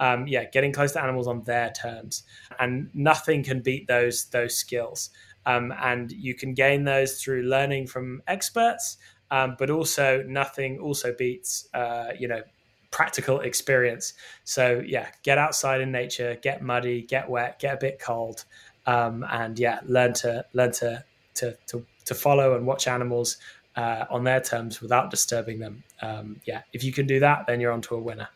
Um, 0.00 0.26
yeah, 0.26 0.44
getting 0.50 0.72
close 0.72 0.92
to 0.92 1.02
animals 1.02 1.28
on 1.28 1.42
their 1.42 1.70
terms, 1.70 2.24
and 2.58 2.90
nothing 2.94 3.44
can 3.44 3.60
beat 3.60 3.86
those 3.86 4.26
those 4.26 4.56
skills. 4.56 5.10
Um, 5.46 5.72
and 5.80 6.10
you 6.10 6.34
can 6.34 6.54
gain 6.54 6.84
those 6.84 7.22
through 7.22 7.42
learning 7.42 7.86
from 7.86 8.22
experts, 8.26 8.96
um, 9.30 9.56
but 9.58 9.70
also 9.70 10.24
nothing 10.26 10.78
also 10.80 11.14
beats 11.16 11.68
uh, 11.74 12.08
you 12.18 12.26
know 12.26 12.42
practical 12.90 13.40
experience. 13.40 14.14
So 14.44 14.82
yeah, 14.86 15.08
get 15.22 15.36
outside 15.36 15.80
in 15.80 15.90
nature, 15.90 16.38
get 16.40 16.62
muddy, 16.62 17.02
get 17.02 17.28
wet, 17.28 17.58
get 17.58 17.74
a 17.74 17.76
bit 17.76 17.98
cold, 18.00 18.44
um, 18.86 19.24
and 19.30 19.58
yeah, 19.58 19.80
learn 19.84 20.12
to 20.14 20.44
learn 20.54 20.72
to 20.72 21.04
to 21.34 21.56
to, 21.66 21.84
to 22.04 22.14
follow 22.14 22.56
and 22.56 22.66
watch 22.66 22.86
animals 22.86 23.36
uh, 23.76 24.04
on 24.10 24.24
their 24.24 24.40
terms 24.40 24.80
without 24.80 25.10
disturbing 25.10 25.58
them. 25.58 25.82
Um, 26.02 26.40
yeah, 26.44 26.62
if 26.72 26.84
you 26.84 26.92
can 26.92 27.06
do 27.06 27.20
that, 27.20 27.46
then 27.46 27.60
you're 27.60 27.72
onto 27.72 27.94
a 27.94 28.00
winner. 28.00 28.28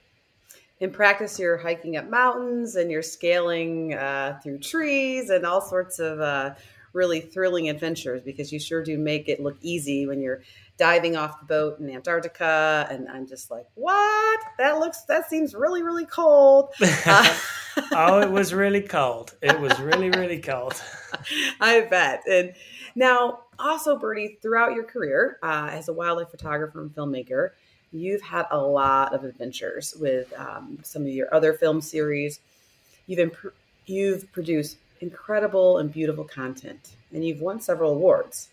in 0.80 0.90
practice, 0.90 1.38
you're 1.38 1.56
hiking 1.56 1.96
up 1.96 2.08
mountains 2.08 2.76
and 2.76 2.90
you're 2.90 3.02
scaling 3.02 3.94
uh, 3.94 4.38
through 4.42 4.58
trees 4.58 5.30
and 5.30 5.44
all 5.44 5.60
sorts 5.60 5.98
of 5.98 6.20
uh, 6.20 6.54
really 6.92 7.20
thrilling 7.20 7.68
adventures 7.68 8.22
because 8.22 8.52
you 8.52 8.58
sure 8.58 8.82
do 8.82 8.98
make 8.98 9.28
it 9.28 9.40
look 9.40 9.56
easy 9.60 10.06
when 10.06 10.20
you're 10.20 10.42
diving 10.76 11.16
off 11.16 11.40
the 11.40 11.46
boat 11.46 11.78
in 11.80 11.90
Antarctica. 11.90 12.86
And 12.90 13.08
I'm 13.08 13.26
just 13.26 13.50
like, 13.50 13.66
what? 13.74 14.40
That 14.58 14.78
looks, 14.78 15.02
that 15.02 15.28
seems 15.28 15.54
really, 15.54 15.82
really 15.82 16.06
cold. 16.06 16.72
Oh, 17.92 18.20
it 18.20 18.30
was 18.30 18.54
really 18.54 18.82
cold. 18.82 19.34
It 19.42 19.58
was 19.60 19.78
really, 19.80 20.10
really 20.10 20.40
cold. 20.40 20.80
I 21.60 21.82
bet. 21.82 22.22
And 22.30 22.54
now, 22.94 23.40
also, 23.58 23.98
Bertie, 23.98 24.38
throughout 24.40 24.74
your 24.74 24.84
career 24.84 25.38
uh, 25.42 25.70
as 25.72 25.88
a 25.88 25.92
wildlife 25.92 26.30
photographer 26.30 26.80
and 26.80 26.94
filmmaker, 26.94 27.50
you've 27.92 28.22
had 28.22 28.46
a 28.50 28.58
lot 28.58 29.14
of 29.14 29.24
adventures 29.24 29.94
with 29.98 30.32
um, 30.38 30.78
some 30.82 31.02
of 31.02 31.08
your 31.08 31.32
other 31.34 31.52
film 31.52 31.80
series. 31.80 32.40
You've 33.06 33.20
imp- 33.20 33.54
you've 33.86 34.30
produced 34.32 34.78
incredible 35.00 35.78
and 35.78 35.92
beautiful 35.92 36.24
content, 36.24 36.90
and 37.12 37.24
you've 37.24 37.40
won 37.40 37.60
several 37.60 37.92
awards. 37.92 38.48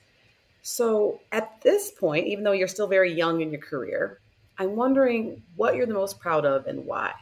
So, 0.62 1.20
at 1.32 1.62
this 1.62 1.92
point, 1.92 2.28
even 2.28 2.44
though 2.44 2.52
you're 2.52 2.68
still 2.68 2.88
very 2.88 3.14
young 3.14 3.42
in 3.42 3.52
your 3.52 3.62
career, 3.62 4.20
I'm 4.58 4.76
wondering 4.76 5.44
what 5.56 5.76
you're 5.76 5.86
the 5.86 5.94
most 5.94 6.20
proud 6.20 6.46
of 6.46 6.66
and 6.66 6.86
why. 6.86 7.14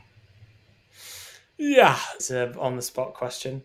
Yeah, 1.58 2.00
it's 2.16 2.30
an 2.30 2.56
on 2.58 2.76
the 2.76 2.82
spot 2.82 3.13
question. 3.13 3.63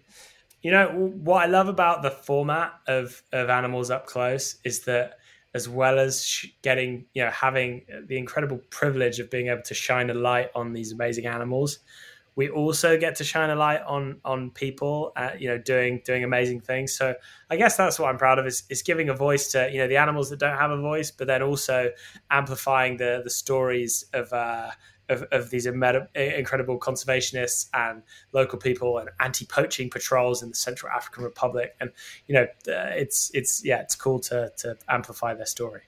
You 0.62 0.72
know, 0.72 0.88
what 0.88 1.42
I 1.42 1.46
love 1.46 1.68
about 1.68 2.02
the 2.02 2.10
format 2.10 2.72
of, 2.86 3.22
of 3.32 3.48
Animals 3.48 3.90
Up 3.90 4.06
Close 4.06 4.56
is 4.64 4.80
that 4.80 5.18
as 5.54 5.68
well 5.68 5.98
as 5.98 6.44
getting, 6.62 7.06
you 7.14 7.24
know, 7.24 7.30
having 7.30 7.84
the 8.06 8.18
incredible 8.18 8.60
privilege 8.70 9.20
of 9.20 9.30
being 9.30 9.48
able 9.48 9.62
to 9.62 9.74
shine 9.74 10.10
a 10.10 10.14
light 10.14 10.50
on 10.54 10.72
these 10.72 10.92
amazing 10.92 11.26
animals, 11.26 11.78
we 12.36 12.48
also 12.48 12.98
get 12.98 13.16
to 13.16 13.24
shine 13.24 13.50
a 13.50 13.56
light 13.56 13.82
on 13.86 14.20
on 14.24 14.50
people, 14.50 15.12
uh, 15.16 15.30
you 15.38 15.48
know, 15.48 15.58
doing 15.58 16.02
doing 16.04 16.22
amazing 16.24 16.60
things. 16.60 16.92
So 16.96 17.14
I 17.50 17.56
guess 17.56 17.76
that's 17.76 17.98
what 17.98 18.08
I'm 18.10 18.18
proud 18.18 18.38
of 18.38 18.46
is, 18.46 18.64
is 18.70 18.82
giving 18.82 19.08
a 19.08 19.14
voice 19.14 19.50
to 19.52 19.70
you 19.72 19.78
know 19.78 19.88
the 19.88 19.96
animals 19.96 20.30
that 20.30 20.38
don't 20.38 20.56
have 20.56 20.70
a 20.70 20.80
voice, 20.80 21.10
but 21.10 21.26
then 21.26 21.42
also 21.42 21.90
amplifying 22.30 22.96
the 22.98 23.22
the 23.24 23.30
stories 23.30 24.04
of. 24.12 24.32
Uh, 24.32 24.70
of, 25.08 25.22
of 25.32 25.50
these 25.50 25.66
incredible 25.66 26.78
conservationists 26.78 27.68
and 27.72 28.02
local 28.32 28.58
people 28.58 28.98
and 28.98 29.10
anti-poaching 29.20 29.90
patrols 29.90 30.42
in 30.42 30.50
the 30.50 30.54
Central 30.54 30.90
African 30.92 31.24
Republic, 31.24 31.74
and 31.80 31.90
you 32.26 32.34
know, 32.34 32.44
uh, 32.68 32.92
it's 32.94 33.30
it's 33.34 33.64
yeah, 33.64 33.80
it's 33.80 33.94
cool 33.94 34.20
to 34.20 34.52
to 34.58 34.76
amplify 34.88 35.34
their 35.34 35.46
story. 35.46 35.82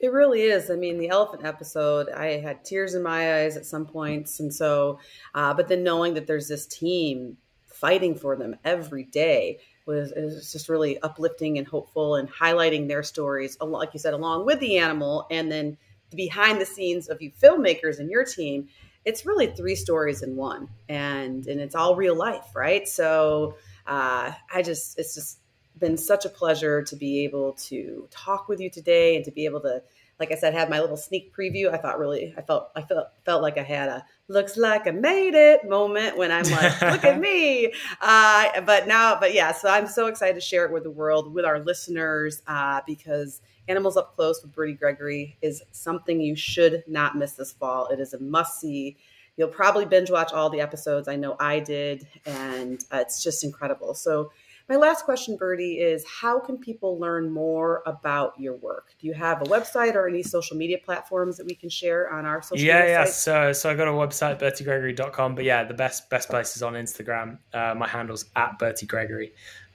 It 0.00 0.12
really 0.12 0.42
is. 0.42 0.70
I 0.70 0.74
mean, 0.74 0.98
the 0.98 1.10
elephant 1.10 1.44
episode, 1.44 2.08
I 2.10 2.40
had 2.40 2.64
tears 2.64 2.94
in 2.94 3.02
my 3.02 3.42
eyes 3.42 3.56
at 3.56 3.64
some 3.64 3.86
points, 3.86 4.40
and 4.40 4.52
so, 4.52 4.98
uh, 5.34 5.54
but 5.54 5.68
then 5.68 5.84
knowing 5.84 6.14
that 6.14 6.26
there's 6.26 6.48
this 6.48 6.66
team 6.66 7.36
fighting 7.66 8.14
for 8.16 8.36
them 8.36 8.56
every 8.64 9.04
day 9.04 9.58
was, 9.86 10.12
was 10.16 10.52
just 10.52 10.68
really 10.68 11.00
uplifting 11.02 11.58
and 11.58 11.66
hopeful, 11.66 12.16
and 12.16 12.28
highlighting 12.30 12.88
their 12.88 13.02
stories, 13.02 13.56
like 13.60 13.94
you 13.94 14.00
said, 14.00 14.14
along 14.14 14.44
with 14.44 14.58
the 14.60 14.78
animal, 14.78 15.26
and 15.30 15.50
then 15.50 15.76
behind 16.14 16.60
the 16.60 16.66
scenes 16.66 17.08
of 17.08 17.20
you 17.20 17.30
filmmakers 17.30 17.98
and 17.98 18.10
your 18.10 18.24
team 18.24 18.68
it's 19.04 19.26
really 19.26 19.48
three 19.48 19.74
stories 19.74 20.22
in 20.22 20.36
one 20.36 20.68
and 20.88 21.46
and 21.46 21.60
it's 21.60 21.74
all 21.74 21.96
real 21.96 22.14
life 22.14 22.54
right? 22.54 22.88
So 22.88 23.56
uh, 23.86 24.32
i 24.52 24.62
just 24.62 24.98
it's 24.98 25.14
just 25.14 25.38
been 25.78 25.96
such 25.96 26.24
a 26.24 26.28
pleasure 26.28 26.82
to 26.82 26.94
be 26.94 27.24
able 27.24 27.54
to 27.54 28.06
talk 28.10 28.48
with 28.48 28.60
you 28.60 28.70
today 28.70 29.16
and 29.16 29.24
to 29.24 29.30
be 29.32 29.44
able 29.44 29.60
to 29.60 29.82
like 30.20 30.30
i 30.30 30.34
said 30.34 30.54
have 30.54 30.68
my 30.70 30.80
little 30.80 30.96
sneak 30.96 31.34
preview. 31.34 31.72
I 31.72 31.78
thought 31.78 31.98
really 31.98 32.32
i 32.36 32.42
felt 32.42 32.70
i 32.76 32.82
felt 32.82 33.08
felt 33.24 33.42
like 33.42 33.58
i 33.58 33.62
had 33.62 33.88
a 33.88 34.04
looks 34.28 34.56
like 34.56 34.86
i 34.86 34.90
made 34.90 35.34
it 35.34 35.68
moment 35.68 36.16
when 36.16 36.30
i'm 36.30 36.44
like 36.44 36.80
look 36.82 37.04
at 37.04 37.18
me. 37.18 37.72
Uh, 38.00 38.60
but 38.60 38.86
now 38.86 39.18
but 39.18 39.34
yeah 39.34 39.50
so 39.50 39.68
i'm 39.68 39.88
so 39.88 40.06
excited 40.06 40.34
to 40.34 40.40
share 40.40 40.64
it 40.66 40.72
with 40.72 40.84
the 40.84 40.90
world 40.90 41.32
with 41.32 41.44
our 41.44 41.58
listeners 41.58 42.42
uh, 42.46 42.80
because 42.86 43.40
Animals 43.68 43.96
Up 43.96 44.14
Close 44.16 44.42
with 44.42 44.52
Bertie 44.54 44.74
Gregory 44.74 45.36
is 45.40 45.62
something 45.72 46.20
you 46.20 46.36
should 46.36 46.82
not 46.86 47.16
miss 47.16 47.32
this 47.32 47.52
fall. 47.52 47.88
It 47.88 48.00
is 48.00 48.14
a 48.14 48.20
must 48.20 48.60
see. 48.60 48.96
You'll 49.36 49.48
probably 49.48 49.86
binge 49.86 50.10
watch 50.10 50.32
all 50.32 50.50
the 50.50 50.60
episodes. 50.60 51.08
I 51.08 51.16
know 51.16 51.36
I 51.40 51.60
did, 51.60 52.06
and 52.26 52.84
uh, 52.90 52.98
it's 52.98 53.22
just 53.22 53.44
incredible. 53.44 53.94
So, 53.94 54.30
my 54.68 54.76
last 54.76 55.04
question, 55.04 55.36
Bertie, 55.36 55.80
is 55.80 56.04
how 56.06 56.38
can 56.38 56.56
people 56.56 56.98
learn 56.98 57.30
more 57.30 57.82
about 57.84 58.38
your 58.38 58.54
work? 58.54 58.94
Do 59.00 59.06
you 59.06 59.12
have 59.12 59.42
a 59.42 59.44
website 59.46 59.94
or 59.96 60.08
any 60.08 60.22
social 60.22 60.56
media 60.56 60.78
platforms 60.78 61.36
that 61.36 61.46
we 61.46 61.54
can 61.54 61.68
share 61.68 62.10
on 62.12 62.24
our 62.24 62.40
social 62.42 62.64
yeah, 62.64 62.80
media 62.80 63.00
Yeah, 63.00 63.04
So, 63.06 63.52
so 63.52 63.70
I 63.70 63.74
got 63.74 63.88
a 63.88 63.90
website, 63.90 64.38
bertiegregory.com. 64.38 65.34
But 65.34 65.44
yeah, 65.44 65.64
the 65.64 65.74
best 65.74 66.08
best 66.10 66.28
place 66.30 66.54
is 66.54 66.62
on 66.62 66.74
Instagram. 66.74 67.38
Uh, 67.52 67.74
my 67.74 67.88
handle's 67.88 68.26
at 68.36 68.58
Bertie 68.58 68.86
Gregory 68.86 69.32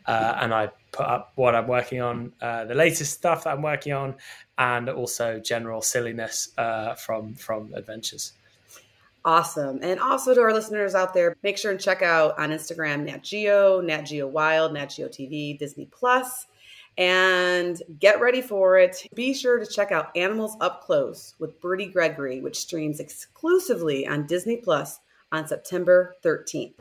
uh, 0.07 0.37
and 0.41 0.53
I 0.53 0.69
put 0.91 1.05
up 1.05 1.33
what 1.35 1.53
I'm 1.53 1.67
working 1.67 2.01
on, 2.01 2.31
uh, 2.41 2.65
the 2.65 2.73
latest 2.75 3.13
stuff 3.13 3.43
that 3.43 3.51
I'm 3.51 3.61
working 3.61 3.93
on, 3.93 4.15
and 4.57 4.89
also 4.89 5.39
general 5.39 5.81
silliness 5.81 6.49
uh, 6.57 6.95
from 6.95 7.35
from 7.35 7.73
adventures. 7.73 8.33
Awesome. 9.25 9.79
And 9.81 9.99
also 9.99 10.33
to 10.33 10.41
our 10.41 10.53
listeners 10.53 10.95
out 10.95 11.13
there, 11.13 11.35
make 11.43 11.57
sure 11.57 11.71
and 11.71 11.79
check 11.79 12.01
out 12.01 12.39
on 12.39 12.51
Instagram 12.51 13.03
Nat 13.03 13.23
Geo, 13.23 13.81
Nat 13.81 14.03
Geo 14.03 14.25
Wild, 14.25 14.73
Nat 14.73 14.85
Geo 14.85 15.09
TV, 15.09 15.59
Disney 15.59 15.85
Plus, 15.91 16.47
and 16.97 17.81
get 17.99 18.21
ready 18.21 18.41
for 18.41 18.77
it. 18.77 19.05
Be 19.13 19.33
sure 19.33 19.59
to 19.59 19.65
check 19.65 19.91
out 19.91 20.15
Animals 20.15 20.55
Up 20.61 20.81
Close 20.81 21.35
with 21.39 21.59
Bertie 21.59 21.87
Gregory, 21.87 22.39
which 22.39 22.57
streams 22.57 23.01
exclusively 23.01 24.07
on 24.07 24.25
Disney 24.27 24.57
Plus 24.57 25.01
on 25.33 25.45
September 25.45 26.15
13th. 26.23 26.75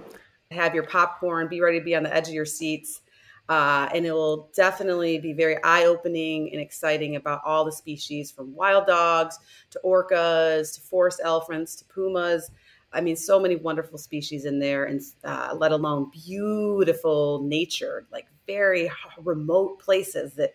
Have 0.53 0.73
your 0.73 0.85
popcorn, 0.85 1.49
be 1.49 1.61
ready 1.61 1.81
to 1.81 1.85
be 1.85 1.97
on 1.97 2.05
the 2.05 2.15
edge 2.15 2.29
of 2.29 2.35
your 2.35 2.45
seats 2.45 3.01
uh, 3.49 3.89
and 3.95 4.05
it 4.05 4.13
will 4.13 4.51
definitely 4.55 5.19
be 5.19 5.33
very 5.33 5.63
eye 5.63 5.85
opening 5.85 6.51
and 6.53 6.61
exciting 6.61 7.17
about 7.17 7.41
all 7.45 7.65
the 7.65 7.73
species 7.73 8.31
from 8.31 8.55
wild 8.55 8.87
dogs 8.87 9.39
to 9.71 9.81
orcas 9.85 10.75
to 10.75 10.81
forest 10.81 11.21
elephants 11.23 11.77
to 11.77 11.85
pumas. 11.85 12.51
I 12.93 13.01
mean, 13.01 13.17
so 13.17 13.39
many 13.39 13.57
wonderful 13.57 13.99
species 13.99 14.47
in 14.47 14.59
there, 14.59 14.85
and 14.85 15.01
uh, 15.25 15.55
let 15.57 15.73
alone 15.73 16.11
beautiful 16.11 17.43
nature, 17.43 18.07
like 18.11 18.27
very 18.47 18.91
remote 19.19 19.79
places 19.81 20.35
that, 20.35 20.55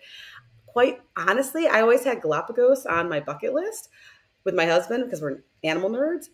quite 0.65 1.01
honestly, 1.15 1.67
I 1.67 1.81
always 1.81 2.03
had 2.03 2.21
Galapagos 2.21 2.85
on 2.85 3.09
my 3.09 3.19
bucket 3.19 3.53
list 3.53 3.89
with 4.43 4.55
my 4.55 4.65
husband 4.65 5.03
because 5.03 5.21
we're 5.21 5.43
animal 5.63 5.89
nerds. 5.89 6.29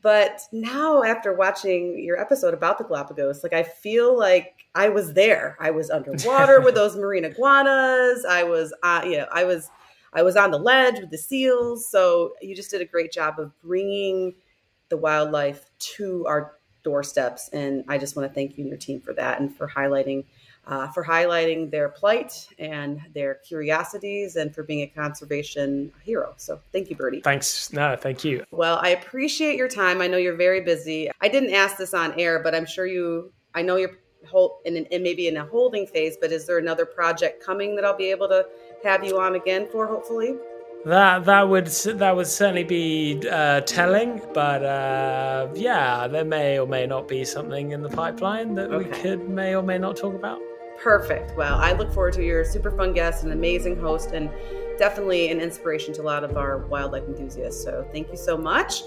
But 0.00 0.40
now, 0.52 1.02
after 1.02 1.34
watching 1.34 2.02
your 2.02 2.18
episode 2.18 2.54
about 2.54 2.78
the 2.78 2.84
Galapagos, 2.84 3.42
like 3.42 3.52
I 3.52 3.62
feel 3.62 4.18
like 4.18 4.54
I 4.74 4.88
was 4.88 5.12
there. 5.12 5.56
I 5.60 5.70
was 5.70 5.90
underwater 5.90 6.60
with 6.62 6.74
those 6.74 6.96
marine 6.96 7.24
iguanas. 7.24 8.24
I 8.24 8.42
was, 8.44 8.72
uh, 8.82 9.02
you 9.04 9.18
know, 9.18 9.26
I 9.30 9.44
was, 9.44 9.70
I 10.14 10.22
was 10.22 10.36
on 10.36 10.50
the 10.50 10.58
ledge 10.58 10.98
with 10.98 11.10
the 11.10 11.18
seals. 11.18 11.90
So 11.90 12.32
you 12.40 12.56
just 12.56 12.70
did 12.70 12.80
a 12.80 12.86
great 12.86 13.12
job 13.12 13.38
of 13.38 13.52
bringing 13.60 14.34
the 14.88 14.96
wildlife 14.96 15.70
to 15.78 16.26
our 16.26 16.54
doorsteps, 16.82 17.48
and 17.48 17.84
I 17.88 17.98
just 17.98 18.16
want 18.16 18.28
to 18.28 18.34
thank 18.34 18.58
you 18.58 18.64
and 18.64 18.68
your 18.68 18.78
team 18.78 19.00
for 19.00 19.12
that, 19.14 19.40
and 19.40 19.54
for 19.54 19.68
highlighting 19.68 20.24
uh, 20.66 20.88
for 20.88 21.04
highlighting 21.04 21.70
their 21.70 21.88
plight 21.88 22.46
and 22.58 23.00
their 23.14 23.34
curiosities 23.46 24.36
and 24.36 24.54
for 24.54 24.62
being 24.62 24.82
a 24.82 24.86
conservation 24.86 25.92
hero. 26.04 26.34
So 26.36 26.60
thank 26.72 26.88
you, 26.88 26.96
Bertie. 26.96 27.20
Thanks. 27.20 27.72
No, 27.72 27.96
thank 27.96 28.24
you. 28.24 28.44
Well, 28.50 28.78
I 28.80 28.90
appreciate 28.90 29.56
your 29.56 29.68
time. 29.68 30.00
I 30.00 30.06
know 30.06 30.18
you're 30.18 30.36
very 30.36 30.60
busy. 30.60 31.10
I 31.20 31.28
didn't 31.28 31.52
ask 31.52 31.76
this 31.76 31.94
on 31.94 32.18
air, 32.18 32.40
but 32.40 32.54
I'm 32.54 32.66
sure 32.66 32.86
you, 32.86 33.32
I 33.54 33.62
know 33.62 33.76
you're 33.76 33.98
hold 34.28 34.58
in, 34.64 34.76
in 34.76 35.02
maybe 35.02 35.26
in 35.26 35.36
a 35.36 35.44
holding 35.44 35.86
phase, 35.86 36.16
but 36.20 36.30
is 36.30 36.46
there 36.46 36.58
another 36.58 36.86
project 36.86 37.44
coming 37.44 37.74
that 37.76 37.84
I'll 37.84 37.96
be 37.96 38.10
able 38.10 38.28
to 38.28 38.46
have 38.84 39.04
you 39.04 39.18
on 39.18 39.34
again 39.34 39.68
for 39.70 39.86
hopefully? 39.86 40.36
That 40.84 41.24
that 41.26 41.48
would 41.48 41.66
that 41.66 42.16
would 42.16 42.26
certainly 42.26 42.64
be 42.64 43.22
uh, 43.30 43.60
telling, 43.60 44.20
but 44.34 44.64
uh, 44.64 45.48
yeah, 45.54 46.08
there 46.08 46.24
may 46.24 46.58
or 46.58 46.66
may 46.66 46.86
not 46.86 47.06
be 47.06 47.24
something 47.24 47.70
in 47.70 47.82
the 47.82 47.88
pipeline 47.88 48.54
that 48.56 48.70
okay. 48.72 48.78
we 48.78 48.84
could 48.96 49.28
may 49.28 49.54
or 49.54 49.62
may 49.62 49.78
not 49.78 49.96
talk 49.96 50.14
about. 50.14 50.40
Perfect. 50.78 51.36
Well, 51.36 51.58
I 51.58 51.72
look 51.72 51.92
forward 51.92 52.14
to 52.14 52.24
your 52.24 52.44
super 52.44 52.70
fun 52.70 52.92
guest, 52.92 53.24
an 53.24 53.32
amazing 53.32 53.78
host, 53.78 54.10
and 54.12 54.30
definitely 54.78 55.30
an 55.30 55.40
inspiration 55.40 55.94
to 55.94 56.02
a 56.02 56.04
lot 56.04 56.24
of 56.24 56.36
our 56.36 56.58
wildlife 56.58 57.04
enthusiasts. 57.04 57.62
So 57.62 57.86
thank 57.92 58.10
you 58.10 58.16
so 58.16 58.36
much. 58.36 58.82